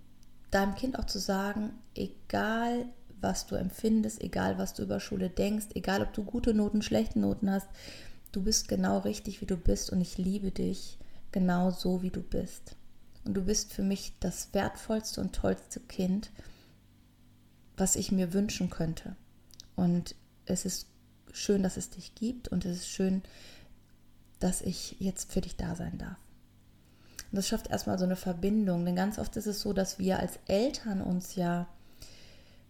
deinem 0.50 0.74
Kind 0.74 0.98
auch 0.98 1.04
zu 1.04 1.18
sagen, 1.18 1.70
egal 1.94 2.86
was 3.20 3.46
du 3.46 3.54
empfindest, 3.54 4.22
egal 4.22 4.58
was 4.58 4.74
du 4.74 4.82
über 4.82 5.00
Schule 5.00 5.30
denkst, 5.30 5.66
egal 5.74 6.02
ob 6.02 6.12
du 6.12 6.24
gute 6.24 6.54
Noten, 6.54 6.82
schlechte 6.82 7.18
Noten 7.18 7.50
hast, 7.50 7.68
du 8.32 8.42
bist 8.42 8.68
genau 8.68 8.98
richtig, 8.98 9.40
wie 9.40 9.46
du 9.46 9.56
bist 9.56 9.90
und 9.90 10.00
ich 10.00 10.18
liebe 10.18 10.50
dich 10.50 10.98
genau 11.32 11.70
so, 11.70 12.02
wie 12.02 12.10
du 12.10 12.22
bist. 12.22 12.76
Und 13.24 13.34
du 13.34 13.42
bist 13.42 13.72
für 13.72 13.82
mich 13.82 14.14
das 14.20 14.52
wertvollste 14.52 15.20
und 15.20 15.34
tollste 15.34 15.80
Kind, 15.80 16.30
was 17.76 17.96
ich 17.96 18.12
mir 18.12 18.32
wünschen 18.32 18.70
könnte. 18.70 19.16
Und 19.74 20.14
es 20.46 20.64
ist 20.64 20.86
schön, 21.32 21.62
dass 21.62 21.76
es 21.76 21.90
dich 21.90 22.14
gibt 22.14 22.48
und 22.48 22.64
es 22.64 22.78
ist 22.78 22.88
schön, 22.88 23.22
dass 24.38 24.62
ich 24.62 24.96
jetzt 24.98 25.32
für 25.32 25.40
dich 25.40 25.56
da 25.56 25.74
sein 25.74 25.98
darf. 25.98 26.18
Und 27.30 27.36
das 27.36 27.48
schafft 27.48 27.68
erstmal 27.68 27.98
so 27.98 28.04
eine 28.04 28.16
Verbindung, 28.16 28.84
denn 28.84 28.96
ganz 28.96 29.18
oft 29.18 29.36
ist 29.36 29.46
es 29.46 29.60
so, 29.60 29.72
dass 29.72 29.98
wir 29.98 30.18
als 30.18 30.38
Eltern 30.46 31.00
uns 31.00 31.34
ja 31.34 31.66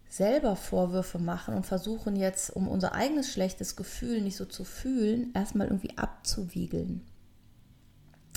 selber 0.09 0.55
Vorwürfe 0.55 1.19
machen 1.19 1.53
und 1.53 1.65
versuchen 1.65 2.15
jetzt, 2.15 2.49
um 2.49 2.67
unser 2.67 2.93
eigenes 2.93 3.31
schlechtes 3.31 3.75
Gefühl 3.75 4.21
nicht 4.21 4.37
so 4.37 4.45
zu 4.45 4.63
fühlen, 4.63 5.31
erstmal 5.33 5.67
irgendwie 5.67 5.97
abzuwiegeln. 5.97 7.01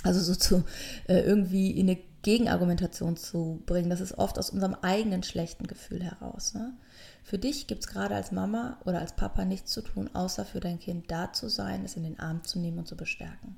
Also 0.02 0.20
so 0.20 0.34
zu 0.34 0.64
äh, 1.08 1.20
irgendwie 1.20 1.70
in 1.70 1.88
eine 1.88 1.98
Gegenargumentation 2.22 3.16
zu 3.16 3.62
bringen. 3.66 3.90
Das 3.90 4.00
ist 4.00 4.18
oft 4.18 4.38
aus 4.38 4.50
unserem 4.50 4.74
eigenen 4.74 5.22
schlechten 5.22 5.66
Gefühl 5.66 6.02
heraus. 6.02 6.54
Ne? 6.54 6.74
Für 7.22 7.38
dich 7.38 7.66
gibt 7.66 7.84
es 7.84 7.88
gerade 7.88 8.14
als 8.14 8.32
Mama 8.32 8.78
oder 8.84 9.00
als 9.00 9.16
Papa 9.16 9.44
nichts 9.44 9.70
zu 9.70 9.82
tun, 9.82 10.10
außer 10.12 10.44
für 10.44 10.60
dein 10.60 10.78
Kind 10.78 11.10
da 11.10 11.32
zu 11.32 11.48
sein, 11.48 11.84
es 11.84 11.96
in 11.96 12.02
den 12.02 12.18
Arm 12.18 12.44
zu 12.44 12.58
nehmen 12.58 12.78
und 12.78 12.88
zu 12.88 12.96
bestärken. 12.96 13.56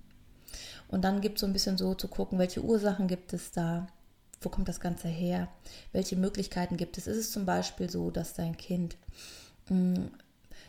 Und 0.88 1.02
dann 1.02 1.20
gibt 1.20 1.36
es 1.36 1.40
so 1.40 1.46
ein 1.46 1.52
bisschen 1.52 1.78
so 1.78 1.94
zu 1.94 2.08
gucken, 2.08 2.38
welche 2.38 2.62
Ursachen 2.62 3.08
gibt 3.08 3.32
es 3.32 3.50
da, 3.52 3.86
wo 4.40 4.48
kommt 4.48 4.68
das 4.68 4.80
Ganze 4.80 5.08
her, 5.08 5.48
welche 5.92 6.16
Möglichkeiten 6.16 6.76
gibt 6.76 6.98
es. 6.98 7.06
Ist 7.06 7.16
es 7.16 7.32
zum 7.32 7.46
Beispiel 7.46 7.88
so, 7.90 8.10
dass 8.10 8.34
dein 8.34 8.56
Kind, 8.56 8.96
mm, 9.68 10.06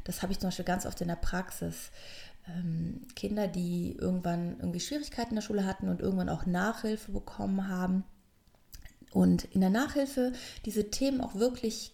das 0.04 0.22
habe 0.22 0.32
ich 0.32 0.40
zum 0.40 0.48
Beispiel 0.48 0.66
ganz 0.66 0.86
oft 0.86 1.02
in 1.02 1.08
der 1.10 1.16
Praxis, 1.16 1.92
ähm, 2.48 3.02
Kinder, 3.16 3.48
die 3.48 3.96
irgendwann 4.00 4.58
irgendwie 4.60 4.80
Schwierigkeiten 4.80 5.32
in 5.32 5.36
der 5.36 5.42
Schule 5.42 5.66
hatten 5.66 5.90
und 5.90 6.02
irgendwann 6.02 6.30
auch 6.30 6.46
Nachhilfe 6.46 7.12
bekommen 7.12 7.68
haben 7.68 8.04
und 9.12 9.46
in 9.46 9.62
der 9.62 9.70
Nachhilfe 9.70 10.34
diese 10.66 10.90
Themen 10.90 11.22
auch 11.22 11.36
wirklich 11.36 11.94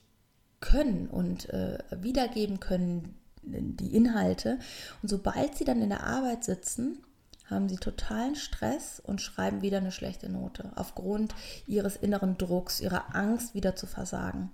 können 0.61 1.07
und 1.07 1.49
äh, 1.49 1.77
wiedergeben 1.91 2.59
können, 2.59 3.15
die 3.41 3.95
Inhalte. 3.95 4.59
Und 5.01 5.09
sobald 5.09 5.55
sie 5.55 5.63
dann 5.63 5.81
in 5.81 5.89
der 5.89 6.03
Arbeit 6.03 6.43
sitzen, 6.43 6.99
haben 7.45 7.67
sie 7.67 7.77
totalen 7.77 8.35
Stress 8.35 8.99
und 8.99 9.21
schreiben 9.21 9.61
wieder 9.61 9.77
eine 9.77 9.91
schlechte 9.91 10.29
Note 10.29 10.71
aufgrund 10.75 11.33
ihres 11.65 11.95
inneren 11.95 12.37
Drucks, 12.37 12.79
ihrer 12.79 13.15
Angst 13.15 13.55
wieder 13.55 13.75
zu 13.75 13.87
versagen. 13.87 14.51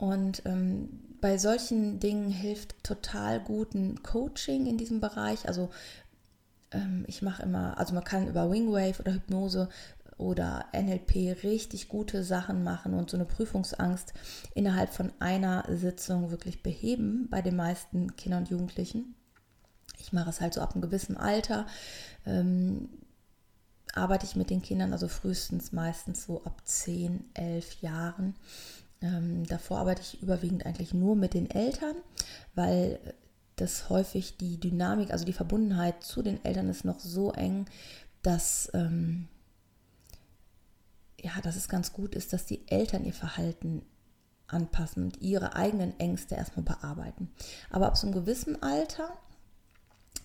Und 0.00 0.40
ähm, 0.46 0.88
bei 1.20 1.36
solchen 1.36 2.00
Dingen 2.00 2.30
hilft 2.30 2.82
total 2.82 3.38
guten 3.38 4.02
Coaching 4.02 4.64
in 4.64 4.78
diesem 4.78 4.98
Bereich. 4.98 5.46
Also 5.46 5.68
ähm, 6.70 7.04
ich 7.06 7.20
mache 7.20 7.42
immer, 7.42 7.76
also 7.76 7.92
man 7.92 8.02
kann 8.02 8.26
über 8.26 8.50
Wingwave 8.50 8.98
oder 8.98 9.12
Hypnose 9.12 9.68
oder 10.16 10.64
NLP 10.72 11.44
richtig 11.44 11.88
gute 11.88 12.24
Sachen 12.24 12.64
machen 12.64 12.94
und 12.94 13.10
so 13.10 13.18
eine 13.18 13.26
Prüfungsangst 13.26 14.14
innerhalb 14.54 14.94
von 14.94 15.12
einer 15.18 15.66
Sitzung 15.68 16.30
wirklich 16.30 16.62
beheben 16.62 17.28
bei 17.28 17.42
den 17.42 17.56
meisten 17.56 18.16
Kindern 18.16 18.44
und 18.44 18.50
Jugendlichen. 18.50 19.14
Ich 19.98 20.14
mache 20.14 20.30
es 20.30 20.40
halt 20.40 20.54
so 20.54 20.62
ab 20.62 20.72
einem 20.72 20.80
gewissen 20.80 21.18
Alter. 21.18 21.66
Ähm, 22.24 22.88
arbeite 23.92 24.24
ich 24.24 24.34
mit 24.34 24.48
den 24.48 24.62
Kindern, 24.62 24.94
also 24.94 25.08
frühestens 25.08 25.72
meistens 25.72 26.24
so 26.24 26.42
ab 26.44 26.62
10, 26.64 27.22
11 27.34 27.82
Jahren. 27.82 28.34
Ähm, 29.02 29.46
davor 29.46 29.78
arbeite 29.78 30.02
ich 30.02 30.22
überwiegend 30.22 30.66
eigentlich 30.66 30.92
nur 30.92 31.16
mit 31.16 31.34
den 31.34 31.50
Eltern, 31.50 31.96
weil 32.54 32.98
das 33.56 33.88
häufig 33.88 34.36
die 34.36 34.58
Dynamik, 34.58 35.10
also 35.10 35.24
die 35.24 35.32
Verbundenheit 35.32 36.02
zu 36.02 36.22
den 36.22 36.44
Eltern 36.44 36.68
ist 36.68 36.84
noch 36.84 37.00
so 37.00 37.32
eng, 37.32 37.66
dass, 38.22 38.70
ähm, 38.74 39.28
ja, 41.20 41.32
dass 41.42 41.56
es 41.56 41.68
ganz 41.68 41.92
gut 41.92 42.14
ist, 42.14 42.32
dass 42.32 42.46
die 42.46 42.66
Eltern 42.68 43.04
ihr 43.04 43.12
Verhalten 43.12 43.82
anpassen 44.46 45.04
und 45.04 45.20
ihre 45.20 45.54
eigenen 45.54 45.98
Ängste 46.00 46.34
erstmal 46.34 46.64
bearbeiten. 46.64 47.30
Aber 47.70 47.86
ab 47.86 47.96
so 47.96 48.06
einem 48.06 48.14
gewissen 48.14 48.62
Alter 48.62 49.16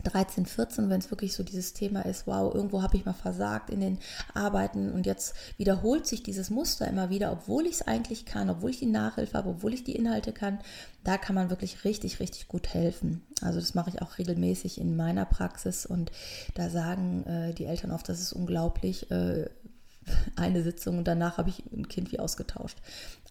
13, 0.03 0.45
14, 0.45 0.89
wenn 0.89 0.99
es 0.99 1.09
wirklich 1.09 1.33
so 1.33 1.43
dieses 1.43 1.73
Thema 1.73 2.01
ist, 2.05 2.27
wow, 2.27 2.53
irgendwo 2.53 2.81
habe 2.83 2.97
ich 2.97 3.05
mal 3.05 3.13
versagt 3.13 3.69
in 3.69 3.79
den 3.79 3.97
Arbeiten 4.33 4.91
und 4.91 5.05
jetzt 5.05 5.33
wiederholt 5.57 6.05
sich 6.05 6.23
dieses 6.23 6.49
Muster 6.49 6.87
immer 6.87 7.09
wieder, 7.09 7.31
obwohl 7.31 7.65
ich 7.65 7.75
es 7.75 7.81
eigentlich 7.81 8.25
kann, 8.25 8.49
obwohl 8.49 8.69
ich 8.69 8.79
die 8.79 8.85
Nachhilfe 8.85 9.37
habe, 9.37 9.49
obwohl 9.49 9.73
ich 9.73 9.83
die 9.83 9.95
Inhalte 9.95 10.31
kann, 10.31 10.59
da 11.03 11.17
kann 11.17 11.35
man 11.35 11.49
wirklich 11.49 11.83
richtig, 11.83 12.19
richtig 12.19 12.47
gut 12.47 12.73
helfen. 12.73 13.23
Also 13.41 13.59
das 13.59 13.73
mache 13.73 13.89
ich 13.89 14.01
auch 14.01 14.17
regelmäßig 14.17 14.79
in 14.79 14.95
meiner 14.95 15.25
Praxis 15.25 15.85
und 15.85 16.11
da 16.53 16.69
sagen 16.69 17.23
äh, 17.25 17.53
die 17.53 17.65
Eltern 17.65 17.91
oft, 17.91 18.07
das 18.07 18.21
ist 18.21 18.33
unglaublich, 18.33 19.09
äh, 19.11 19.49
eine 20.35 20.63
Sitzung 20.63 20.97
und 20.99 21.07
danach 21.07 21.37
habe 21.37 21.49
ich 21.49 21.63
ein 21.71 21.87
Kind 21.87 22.11
wie 22.11 22.19
ausgetauscht. 22.19 22.77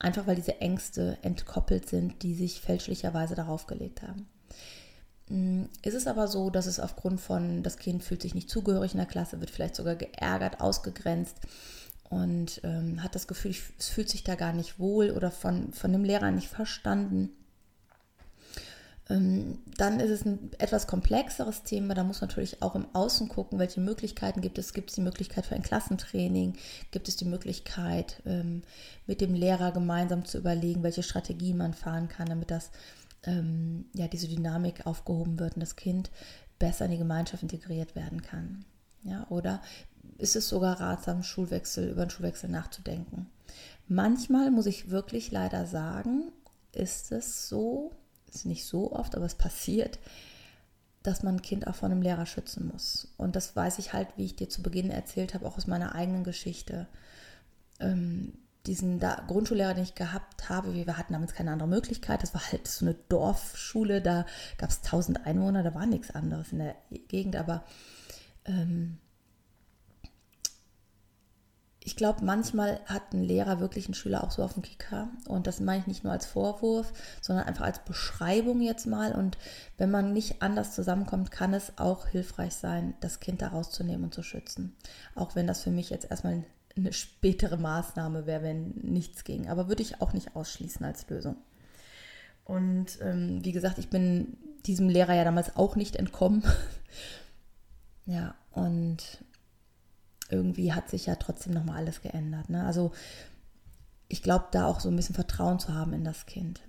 Einfach 0.01 0.27
weil 0.27 0.37
diese 0.37 0.61
Ängste 0.61 1.19
entkoppelt 1.23 1.89
sind, 1.89 2.23
die 2.23 2.35
sich 2.35 2.61
fälschlicherweise 2.61 3.35
darauf 3.35 3.67
gelegt 3.67 4.03
haben. 4.03 4.27
Mm, 5.29 5.65
ist 5.83 5.95
es 5.95 6.07
aber 6.07 6.29
so, 6.29 6.51
dass 6.51 6.67
es 6.67 6.81
aufgrund 6.81 7.21
von, 7.21 7.63
das 7.63 7.79
Kind 7.79 8.03
fühlt 8.03 8.23
sich 8.23 8.35
nicht 8.35 8.51
zugehörig 8.51 8.93
in 8.93 8.99
der 8.99 9.07
Klasse, 9.07 9.41
wird 9.41 9.51
vielleicht 9.51 9.77
sogar 9.77 9.97
geärgert, 9.97 10.61
ausgegrenzt 10.61 11.37
und 12.11 12.61
ähm, 12.65 13.03
hat 13.03 13.15
das 13.15 13.27
Gefühl, 13.27 13.55
es 13.79 13.89
fühlt 13.89 14.11
sich 14.11 14.25
da 14.25 14.35
gar 14.35 14.53
nicht 14.53 14.79
wohl 14.79 15.11
oder 15.11 15.31
von, 15.31 15.73
von 15.73 15.93
dem 15.93 16.05
Lehrer 16.05 16.31
nicht 16.31 16.49
verstanden. 16.49 17.31
Ähm, 19.11 19.59
dann 19.77 20.01
ist 20.01 20.11
es 20.11 20.25
ein 20.25 20.51
etwas 20.59 20.87
komplexeres 20.87 21.63
Thema. 21.63 21.95
Da 21.95 22.05
muss 22.05 22.21
man 22.21 22.29
natürlich 22.29 22.63
auch 22.63 22.75
im 22.75 22.87
Außen 22.95 23.29
gucken, 23.29 23.59
welche 23.59 23.81
Möglichkeiten 23.81 24.41
gibt 24.41 24.59
es. 24.59 24.73
Gibt 24.73 24.91
es 24.91 24.95
die 24.95 25.03
Möglichkeit 25.03 25.45
für 25.45 25.55
ein 25.55 25.63
Klassentraining? 25.63 26.55
Gibt 26.91 27.09
es 27.09 27.17
die 27.17 27.27
Möglichkeit, 27.27 28.23
ähm, 28.25 28.63
mit 29.07 29.21
dem 29.21 29.35
Lehrer 29.35 29.73
gemeinsam 29.73 30.25
zu 30.25 30.39
überlegen, 30.39 30.83
welche 30.83 31.03
Strategien 31.03 31.59
man 31.59 31.75
fahren 31.75 32.09
kann, 32.09 32.29
damit 32.29 32.51
das 32.51 32.71
ähm, 33.27 33.87
ja, 33.95 34.09
diese 34.09 34.29
Dynamik 34.29 34.87
aufgehoben 34.87 35.39
wird 35.39 35.55
und 35.55 35.61
das 35.61 35.77
Kind 35.77 36.11
besser 36.59 36.87
in 36.87 36.93
die 36.93 36.99
Gemeinschaft 36.99 37.43
integriert 37.43 37.95
werden 37.95 38.23
kann. 38.23 38.65
Ja, 39.03 39.27
oder 39.29 39.61
ist 40.19 40.37
es 40.37 40.49
sogar 40.49 40.81
ratsam, 40.81 41.23
Schulwechsel, 41.23 41.91
über 41.91 42.03
einen 42.03 42.11
Schulwechsel 42.11 42.49
nachzudenken? 42.49 43.27
Manchmal 43.87 44.51
muss 44.51 44.67
ich 44.67 44.91
wirklich 44.91 45.31
leider 45.31 45.67
sagen, 45.67 46.33
ist 46.73 47.13
es 47.13 47.49
so, 47.49 47.93
ist 48.33 48.47
nicht 48.47 48.67
so 48.67 48.93
oft, 48.93 49.15
aber 49.15 49.27
es 49.27 49.35
passiert, 49.35 49.99
dass 51.03 51.23
man 51.23 51.37
ein 51.37 51.43
Kind 51.43 51.67
auch 51.67 51.75
vor 51.75 51.91
einem 51.91 52.01
Lehrer 52.01 52.25
schützen 52.25 52.71
muss. 52.73 53.13
Und 53.19 53.37
das 53.37 53.55
weiß 53.55 53.79
ich 53.79 53.93
halt, 53.93 54.09
wie 54.17 54.25
ich 54.25 54.37
dir 54.37 54.49
zu 54.49 54.63
Beginn 54.63 54.91
erzählt 54.91 55.35
habe, 55.35 55.47
auch 55.47 55.59
aus 55.59 55.67
meiner 55.67 55.95
eigenen 55.95 56.25
Geschichte. 56.25 56.87
Ähm, 57.79 58.33
diesen 58.67 58.99
da 58.99 59.23
Grundschullehrer, 59.27 59.75
den 59.75 59.85
ich 59.85 59.95
gehabt 59.95 60.49
habe, 60.49 60.75
wir 60.75 60.97
hatten 60.97 61.13
damals 61.13 61.35
keine 61.35 61.53
andere 61.53 61.69
Möglichkeit. 61.69 62.23
Das 62.23 62.35
war 62.35 62.41
halt 62.51 62.67
so 62.67 62.85
eine 62.85 62.95
Dorfschule, 62.95 64.01
da 64.01 64.27
gab 64.59 64.71
es 64.71 64.79
1000 64.79 65.27
Einwohner, 65.27 65.63
da 65.63 65.75
war 65.75 65.87
nichts 65.87 66.11
anderes 66.11 66.53
in 66.53 66.59
der 66.59 66.77
Gegend. 67.09 67.37
Aber 67.37 67.65
ähm, 68.47 68.99
ich 71.87 71.97
glaube, 71.97 72.25
manchmal 72.25 72.81
hat 72.87 73.13
ein 73.13 73.23
Lehrer 73.23 73.61
wirklich 73.61 73.85
einen 73.85 73.95
Schüler 73.95 74.25
auch 74.25 74.31
so 74.31 74.43
auf 74.43 74.55
dem 74.55 74.63
Kicker. 74.63 75.09
Und 75.29 75.47
das 75.47 75.61
meine 75.61 75.81
ich 75.81 75.87
nicht 75.87 76.03
nur 76.03 76.15
als 76.15 76.25
Vorwurf, 76.25 76.95
sondern 77.21 77.47
einfach 77.47 77.67
als 77.67 77.81
Beschreibung 77.81 78.63
jetzt 78.63 78.87
mal. 78.87 79.13
Und 79.13 79.37
wenn 79.77 79.91
man 79.91 80.15
nicht 80.15 80.41
anders 80.41 80.75
zusammenkommt, 80.75 81.31
kann 81.31 81.53
es 81.53 81.77
auch 81.77 82.07
hilfreich 82.07 82.55
sein, 82.55 82.95
das 83.01 83.21
Kind 83.21 83.43
da 83.43 83.49
rauszunehmen 83.49 84.05
und 84.05 84.15
zu 84.15 84.23
schützen. 84.23 84.75
Auch 85.15 85.35
wenn 85.35 85.47
das 85.47 85.63
für 85.63 85.71
mich 85.71 85.91
jetzt 85.91 86.11
erstmal 86.11 86.45
eine 86.77 86.93
spätere 86.93 87.57
Maßnahme 87.57 88.27
wäre, 88.27 88.43
wenn 88.43 88.71
nichts 88.83 89.25
ging. 89.25 89.49
Aber 89.49 89.69
würde 89.69 89.83
ich 89.83 90.01
auch 90.01 90.13
nicht 90.13 90.35
ausschließen 90.35 90.85
als 90.85 91.09
Lösung. 91.09 91.37
Und 92.45 92.99
ähm, 93.01 93.45
wie 93.45 93.53
gesagt, 93.53 93.79
ich 93.79 93.89
bin 93.89 94.37
diesem 94.67 94.89
Lehrer 94.89 95.15
ja 95.15 95.25
damals 95.25 95.57
auch 95.57 95.77
nicht 95.77 95.97
entkommen. 95.97 96.43
ja, 98.07 98.35
und 98.51 98.99
irgendwie 100.31 100.73
hat 100.73 100.89
sich 100.89 101.07
ja 101.07 101.17
trotzdem 101.17 101.53
nochmal 101.53 101.79
alles 101.79 102.01
geändert. 102.01 102.51
Ne? 102.51 102.65
Also 102.65 102.93
ich 104.09 104.23
glaube, 104.23 104.47
da 104.51 104.67
auch 104.67 104.81
so 104.81 104.89
ein 104.89 104.97
bisschen 104.97 105.15
Vertrauen 105.15 105.59
zu 105.59 105.75
haben 105.75 105.93
in 105.93 106.05
das 106.05 106.27
Kind. 106.27 106.61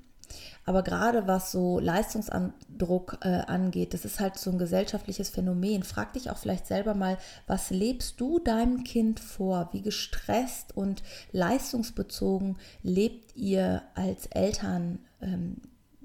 Aber 0.65 0.83
gerade 0.83 1.27
was 1.27 1.51
so 1.51 1.79
Leistungsdruck 1.79 3.19
äh, 3.21 3.27
angeht, 3.27 3.93
das 3.93 4.05
ist 4.05 4.19
halt 4.19 4.38
so 4.38 4.51
ein 4.51 4.57
gesellschaftliches 4.57 5.29
Phänomen. 5.29 5.83
Frag 5.83 6.13
dich 6.13 6.29
auch 6.29 6.38
vielleicht 6.38 6.67
selber 6.67 6.93
mal, 6.95 7.17
was 7.47 7.69
lebst 7.69 8.19
du 8.19 8.39
deinem 8.39 8.83
Kind 8.83 9.19
vor? 9.19 9.69
Wie 9.71 9.81
gestresst 9.81 10.75
und 10.75 11.03
leistungsbezogen 11.31 12.57
lebt 12.81 13.35
ihr 13.35 13.83
als 13.93 14.25
Eltern 14.27 14.99
ähm, 15.21 15.57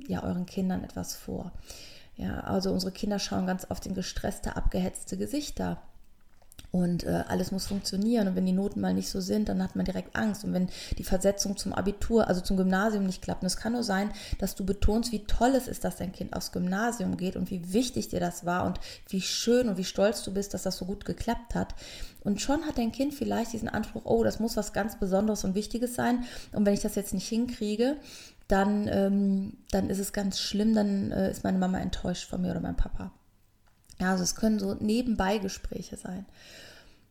ja 0.06 0.22
euren 0.22 0.46
Kindern 0.46 0.84
etwas 0.84 1.14
vor? 1.14 1.52
Ja, 2.16 2.40
also 2.40 2.70
unsere 2.70 2.92
Kinder 2.92 3.18
schauen 3.18 3.46
ganz 3.46 3.66
oft 3.70 3.86
in 3.86 3.94
gestresste, 3.94 4.56
abgehetzte 4.56 5.16
Gesichter 5.16 5.78
und 6.72 7.04
äh, 7.04 7.24
alles 7.28 7.50
muss 7.50 7.66
funktionieren. 7.66 8.28
Und 8.28 8.36
wenn 8.36 8.46
die 8.46 8.52
Noten 8.52 8.80
mal 8.80 8.94
nicht 8.94 9.08
so 9.08 9.20
sind, 9.20 9.48
dann 9.48 9.62
hat 9.62 9.74
man 9.74 9.84
direkt 9.84 10.14
Angst. 10.14 10.44
Und 10.44 10.52
wenn 10.52 10.68
die 10.98 11.04
Versetzung 11.04 11.56
zum 11.56 11.72
Abitur, 11.72 12.28
also 12.28 12.40
zum 12.40 12.56
Gymnasium 12.56 13.06
nicht 13.06 13.22
klappt, 13.22 13.42
und 13.42 13.46
es 13.46 13.56
kann 13.56 13.72
nur 13.72 13.82
sein, 13.82 14.10
dass 14.38 14.54
du 14.54 14.64
betonst, 14.64 15.10
wie 15.10 15.24
toll 15.24 15.54
es 15.56 15.66
ist, 15.66 15.84
dass 15.84 15.96
dein 15.96 16.12
Kind 16.12 16.32
aufs 16.32 16.52
Gymnasium 16.52 17.16
geht 17.16 17.36
und 17.36 17.50
wie 17.50 17.72
wichtig 17.72 18.08
dir 18.08 18.20
das 18.20 18.46
war 18.46 18.66
und 18.66 18.78
wie 19.08 19.20
schön 19.20 19.68
und 19.68 19.78
wie 19.78 19.84
stolz 19.84 20.22
du 20.22 20.32
bist, 20.32 20.54
dass 20.54 20.62
das 20.62 20.76
so 20.76 20.84
gut 20.84 21.04
geklappt 21.04 21.54
hat. 21.54 21.74
Und 22.22 22.40
schon 22.40 22.66
hat 22.66 22.78
dein 22.78 22.92
Kind 22.92 23.14
vielleicht 23.14 23.52
diesen 23.52 23.68
Anspruch, 23.68 24.02
oh, 24.04 24.22
das 24.22 24.38
muss 24.38 24.56
was 24.56 24.72
ganz 24.72 24.98
Besonderes 24.98 25.44
und 25.44 25.54
Wichtiges 25.54 25.94
sein. 25.94 26.24
Und 26.52 26.66
wenn 26.66 26.74
ich 26.74 26.80
das 26.80 26.94
jetzt 26.94 27.14
nicht 27.14 27.28
hinkriege, 27.28 27.96
dann, 28.46 28.88
ähm, 28.88 29.56
dann 29.70 29.90
ist 29.90 29.98
es 29.98 30.12
ganz 30.12 30.38
schlimm, 30.38 30.74
dann 30.74 31.12
äh, 31.12 31.30
ist 31.30 31.44
meine 31.44 31.58
Mama 31.58 31.78
enttäuscht 31.78 32.28
von 32.28 32.42
mir 32.42 32.50
oder 32.50 32.60
mein 32.60 32.76
Papa. 32.76 33.12
Ja, 34.00 34.12
also 34.12 34.22
es 34.24 34.34
können 34.34 34.58
so 34.58 34.74
nebenbei 34.74 35.38
Gespräche 35.38 35.96
sein. 35.96 36.24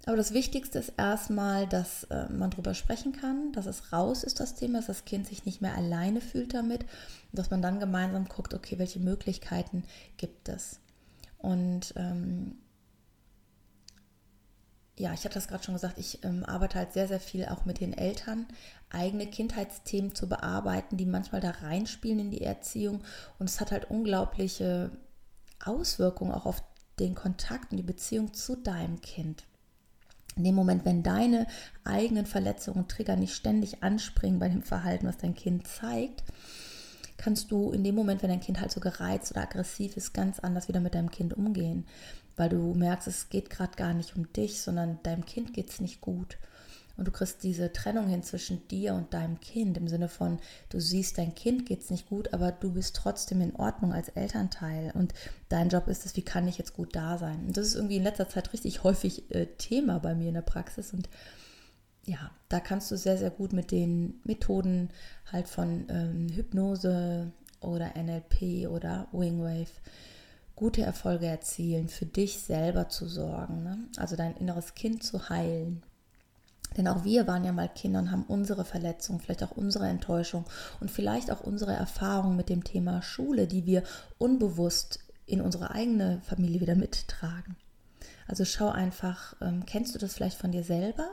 Aber 0.06 0.17
das 0.17 0.34
Wichtigste 0.34 0.80
ist 0.80 0.93
erstmal, 0.97 1.67
dass 1.67 2.06
äh, 2.06 2.28
man 2.30 2.49
darüber 2.49 2.73
sprechen 2.73 3.13
kann, 3.13 3.52
dass 3.52 3.67
es 3.67 3.93
raus 3.93 4.23
ist, 4.23 4.39
das 4.39 4.56
Thema, 4.56 4.80
dass 4.80 4.88
das 4.88 5.06
Kind 5.06 5.28
sich 5.28 5.45
nicht 5.45 5.62
mehr 5.62 5.75
alleine 5.75 6.19
fühlt 6.19 6.54
damit 6.54 6.82
und 6.82 7.38
dass 7.38 7.52
man 7.52 7.62
dann 7.62 7.80
gemeinsam 7.80 8.25
guckt, 8.25 8.54
okay, 8.54 8.80
welche 8.80 8.99
Möglichkeiten 8.99 9.84
gibt 10.17 10.49
es. 10.49 10.80
Und 11.38 11.93
ähm, 11.95 12.56
ja, 14.97 15.13
ich 15.13 15.23
hatte 15.25 15.36
das 15.36 15.47
gerade 15.47 15.63
schon 15.63 15.75
gesagt, 15.75 15.99
ich 15.99 16.23
ähm, 16.23 16.43
arbeite 16.43 16.80
halt 16.80 16.93
sehr, 16.93 17.08
sehr 17.08 17.19
viel 17.19 17.45
auch 17.45 17.65
mit 17.65 17.80
den 17.80 17.93
Eltern, 17.93 18.47
eigene 18.89 19.28
Kindheitsthemen 19.28 20.15
zu 20.15 20.28
bearbeiten, 20.28 20.97
die 20.97 21.06
manchmal 21.06 21.39
da 21.39 21.52
reinspielen 21.52 22.19
in 22.19 22.32
die 22.32 22.41
Erziehung. 22.41 23.02
Und 23.38 23.49
es 23.49 23.62
hat 23.62 23.71
halt 23.71 23.89
unglaubliche 23.91 24.91
Auswirkungen 25.63 26.32
auch 26.32 26.45
auf 26.45 26.63
den 26.99 27.15
Kontakt 27.15 27.71
und 27.71 27.77
die 27.77 27.83
Beziehung 27.83 28.33
zu 28.33 28.55
deinem 28.55 29.01
Kind. 29.01 29.43
In 30.35 30.43
dem 30.43 30.55
Moment, 30.55 30.85
wenn 30.85 31.03
deine 31.03 31.47
eigenen 31.83 32.25
Verletzungen 32.25 32.83
und 32.83 32.91
Trigger 32.91 33.15
nicht 33.15 33.33
ständig 33.33 33.83
anspringen 33.83 34.39
bei 34.39 34.47
dem 34.47 34.63
Verhalten, 34.63 35.07
was 35.07 35.17
dein 35.17 35.35
Kind 35.35 35.67
zeigt, 35.67 36.23
kannst 37.17 37.51
du 37.51 37.71
in 37.71 37.83
dem 37.83 37.95
Moment, 37.95 38.23
wenn 38.23 38.29
dein 38.29 38.39
Kind 38.39 38.62
halt 38.62 38.71
so 38.71 38.79
gereizt 38.79 39.31
oder 39.31 39.41
aggressiv 39.41 39.97
ist, 39.97 40.13
ganz 40.13 40.39
anders 40.39 40.67
wieder 40.67 40.79
mit 40.79 40.95
deinem 40.95 41.12
Kind 41.12 41.33
umgehen. 41.33 41.85
Weil 42.38 42.49
du 42.49 42.73
merkst, 42.73 43.07
es 43.07 43.29
geht 43.29 43.49
gerade 43.49 43.75
gar 43.75 43.93
nicht 43.93 44.15
um 44.15 44.31
dich, 44.31 44.62
sondern 44.62 44.99
deinem 45.03 45.25
Kind 45.25 45.53
geht 45.53 45.69
es 45.69 45.81
nicht 45.81 45.99
gut. 45.99 46.38
Und 46.99 47.07
du 47.07 47.12
kriegst 47.12 47.43
diese 47.43 47.71
Trennung 47.71 48.07
hin 48.07 48.23
zwischen 48.23 48.67
dir 48.67 48.93
und 48.93 49.13
deinem 49.13 49.39
Kind 49.39 49.77
im 49.77 49.88
Sinne 49.88 50.09
von, 50.09 50.38
du 50.69 50.79
siehst, 50.79 51.17
dein 51.17 51.33
Kind 51.33 51.65
geht 51.65 51.79
es 51.81 51.89
nicht 51.89 52.09
gut, 52.09 52.33
aber 52.33 52.51
du 52.51 52.73
bist 52.73 52.95
trotzdem 52.95 53.39
in 53.39 53.55
Ordnung 53.55 53.93
als 53.93 54.09
Elternteil. 54.09 54.91
Und 54.93 55.13
dein 55.47 55.69
Job 55.69 55.88
ist 55.88 56.05
es, 56.05 56.15
wie 56.17 56.21
kann 56.21 56.47
ich 56.47 56.57
jetzt 56.57 56.73
gut 56.73 56.95
da 56.95 57.17
sein? 57.17 57.45
Und 57.47 57.57
das 57.57 57.67
ist 57.67 57.75
irgendwie 57.75 57.97
in 57.97 58.03
letzter 58.03 58.27
Zeit 58.27 58.51
richtig 58.53 58.83
häufig 58.83 59.33
äh, 59.33 59.45
Thema 59.57 59.99
bei 59.99 60.13
mir 60.13 60.27
in 60.27 60.33
der 60.33 60.41
Praxis. 60.41 60.93
Und 60.93 61.09
ja, 62.05 62.31
da 62.49 62.59
kannst 62.59 62.91
du 62.91 62.97
sehr, 62.97 63.17
sehr 63.17 63.31
gut 63.31 63.53
mit 63.53 63.71
den 63.71 64.19
Methoden 64.25 64.89
halt 65.31 65.47
von 65.47 65.88
ähm, 65.89 66.27
Hypnose 66.29 67.31
oder 67.62 67.93
NLP 67.95 68.67
oder 68.69 69.07
Wingwave 69.12 69.71
gute 70.59 70.81
Erfolge 70.81 71.25
erzielen, 71.25 71.88
für 71.88 72.05
dich 72.05 72.39
selber 72.39 72.89
zu 72.89 73.07
sorgen, 73.07 73.63
ne? 73.63 73.79
also 73.95 74.17
dein 74.17 74.35
inneres 74.35 74.75
Kind 74.75 75.03
zu 75.03 75.29
heilen. 75.29 75.81
Denn 76.77 76.88
auch 76.88 77.03
wir 77.03 77.27
waren 77.27 77.43
ja 77.43 77.51
mal 77.51 77.69
Kinder 77.69 77.99
und 77.99 78.12
haben 78.12 78.25
unsere 78.27 78.63
Verletzungen, 78.63 79.19
vielleicht 79.19 79.43
auch 79.43 79.51
unsere 79.51 79.88
Enttäuschung 79.88 80.45
und 80.79 80.91
vielleicht 80.91 81.32
auch 81.32 81.41
unsere 81.41 81.73
Erfahrungen 81.73 82.38
mit 82.38 82.49
dem 82.49 82.63
Thema 82.63 83.01
Schule, 83.01 83.47
die 83.47 83.65
wir 83.65 83.84
unbewusst 84.17 84.99
in 85.25 85.41
unsere 85.41 85.71
eigene 85.71 86.21
Familie 86.23 86.62
wieder 86.62 86.75
mittragen. 86.75 87.55
Also 88.27 88.45
schau 88.45 88.69
einfach, 88.69 89.36
ähm, 89.41 89.65
kennst 89.65 89.95
du 89.95 89.99
das 89.99 90.13
vielleicht 90.13 90.38
von 90.38 90.51
dir 90.51 90.63
selber? 90.63 91.10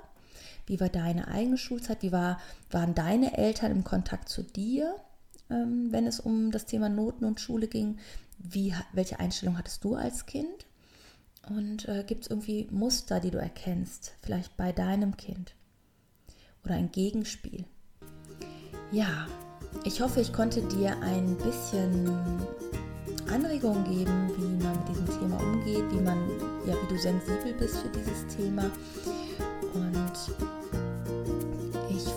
Wie 0.66 0.80
war 0.80 0.88
deine 0.88 1.28
eigene 1.28 1.56
Schulzeit? 1.56 2.02
Wie 2.02 2.12
war, 2.12 2.38
waren 2.70 2.94
deine 2.94 3.38
Eltern 3.38 3.70
im 3.70 3.84
Kontakt 3.84 4.28
zu 4.28 4.42
dir, 4.42 4.94
ähm, 5.48 5.88
wenn 5.92 6.06
es 6.06 6.20
um 6.20 6.50
das 6.50 6.66
Thema 6.66 6.88
Noten 6.88 7.24
und 7.24 7.40
Schule 7.40 7.68
ging? 7.68 7.98
Wie, 8.38 8.74
welche 8.92 9.18
Einstellung 9.18 9.56
hattest 9.56 9.84
du 9.84 9.94
als 9.94 10.26
Kind? 10.26 10.66
Und 11.48 11.88
äh, 11.88 12.02
gibt 12.04 12.24
es 12.24 12.30
irgendwie 12.30 12.66
Muster, 12.70 13.20
die 13.20 13.30
du 13.30 13.38
erkennst, 13.38 14.16
vielleicht 14.22 14.56
bei 14.56 14.72
deinem 14.72 15.16
Kind 15.16 15.54
oder 16.64 16.74
ein 16.74 16.90
Gegenspiel? 16.90 17.64
Ja, 18.90 19.26
ich 19.84 20.00
hoffe, 20.00 20.20
ich 20.20 20.32
konnte 20.32 20.62
dir 20.62 20.96
ein 21.00 21.36
bisschen 21.36 22.10
Anregungen 23.30 23.84
geben, 23.84 24.30
wie 24.36 24.64
man 24.64 24.76
mit 24.78 24.88
diesem 24.88 25.06
Thema 25.06 25.40
umgeht, 25.40 25.84
wie 25.90 26.00
man, 26.00 26.18
ja, 26.66 26.74
wie 26.74 26.88
du 26.88 26.98
sensibel 26.98 27.52
bist 27.58 27.76
für 27.76 27.88
dieses 27.88 28.26
Thema. 28.36 28.70
Und 29.74 30.55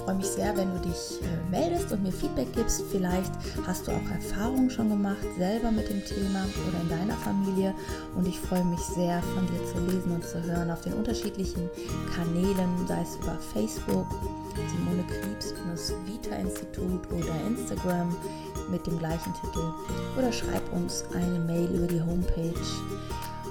freue 0.10 0.18
mich 0.18 0.28
sehr, 0.28 0.58
wenn 0.58 0.74
du 0.74 0.80
dich 0.80 1.22
äh, 1.22 1.52
meldest 1.52 1.92
und 1.92 2.02
mir 2.02 2.12
Feedback 2.12 2.52
gibst. 2.56 2.84
Vielleicht 2.92 3.32
hast 3.68 3.88
du 3.88 3.92
auch 3.92 4.12
Erfahrungen 4.12 4.68
schon 4.68 4.90
gemacht, 4.90 5.24
selber 5.38 5.70
mit 5.70 5.88
dem 5.88 6.04
Thema 6.04 6.46
oder 6.68 6.82
in 6.82 6.90
deiner 6.90 7.16
Familie. 7.18 7.76
Und 8.16 8.28
ich 8.28 8.40
freue 8.40 8.64
mich 8.64 8.80
sehr, 8.80 9.22
von 9.22 9.46
dir 9.46 9.64
zu 9.72 9.80
lesen 9.86 10.12
und 10.12 10.26
zu 10.26 10.42
hören 10.42 10.72
auf 10.72 10.82
den 10.82 10.94
unterschiedlichen 10.94 11.70
Kanälen, 12.16 12.88
sei 12.88 13.04
es 13.04 13.18
über 13.18 13.38
Facebook, 13.54 14.08
Simone 14.56 15.04
Krebs-Vita-Institut 15.06 17.12
oder 17.12 17.36
Instagram 17.48 18.16
mit 18.72 18.88
dem 18.88 18.98
gleichen 18.98 19.32
Titel. 19.36 19.72
Oder 20.18 20.32
schreib 20.32 20.74
uns 20.74 21.06
eine 21.14 21.38
Mail 21.38 21.70
über 21.70 21.86
die 21.86 22.02
Homepage. 22.02 22.56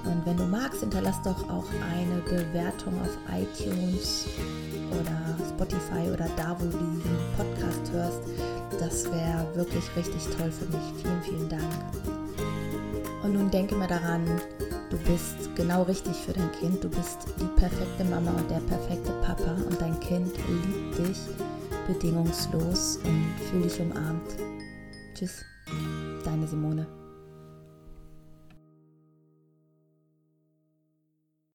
Und 0.09 0.25
wenn 0.25 0.37
du 0.37 0.45
magst, 0.45 0.81
hinterlass 0.81 1.21
doch 1.23 1.49
auch 1.51 1.67
eine 1.93 2.21
Bewertung 2.23 2.95
auf 3.03 3.17
iTunes 3.31 4.27
oder 4.91 5.37
Spotify 5.51 6.11
oder 6.11 6.29
da, 6.37 6.57
wo 6.59 6.65
du 6.65 6.79
diesen 6.79 7.19
Podcast 7.37 7.93
hörst. 7.93 8.21
Das 8.81 9.05
wäre 9.05 9.47
wirklich 9.55 9.85
richtig 9.97 10.25
toll 10.37 10.51
für 10.51 10.67
mich. 10.67 11.03
Vielen, 11.03 11.23
vielen 11.23 11.49
Dank. 11.49 11.63
Und 13.23 13.35
nun 13.35 13.51
denke 13.51 13.75
mal 13.75 13.89
daran, 13.89 14.25
du 14.91 14.97
bist 14.99 15.55
genau 15.55 15.83
richtig 15.83 16.17
für 16.17 16.33
dein 16.33 16.51
Kind. 16.53 16.83
Du 16.83 16.89
bist 16.89 17.19
die 17.39 17.61
perfekte 17.61 18.05
Mama 18.05 18.31
und 18.31 18.51
der 18.51 18.61
perfekte 18.61 19.13
Papa 19.23 19.57
und 19.69 19.81
dein 19.81 19.99
Kind 20.01 20.33
liebt 20.49 20.99
dich 20.99 21.19
bedingungslos 21.87 22.99
und 23.05 23.35
fühl 23.51 23.63
dich 23.63 23.81
umarmt. 23.81 24.37
Tschüss, 25.15 25.45
deine 26.25 26.47
Simone. 26.47 27.08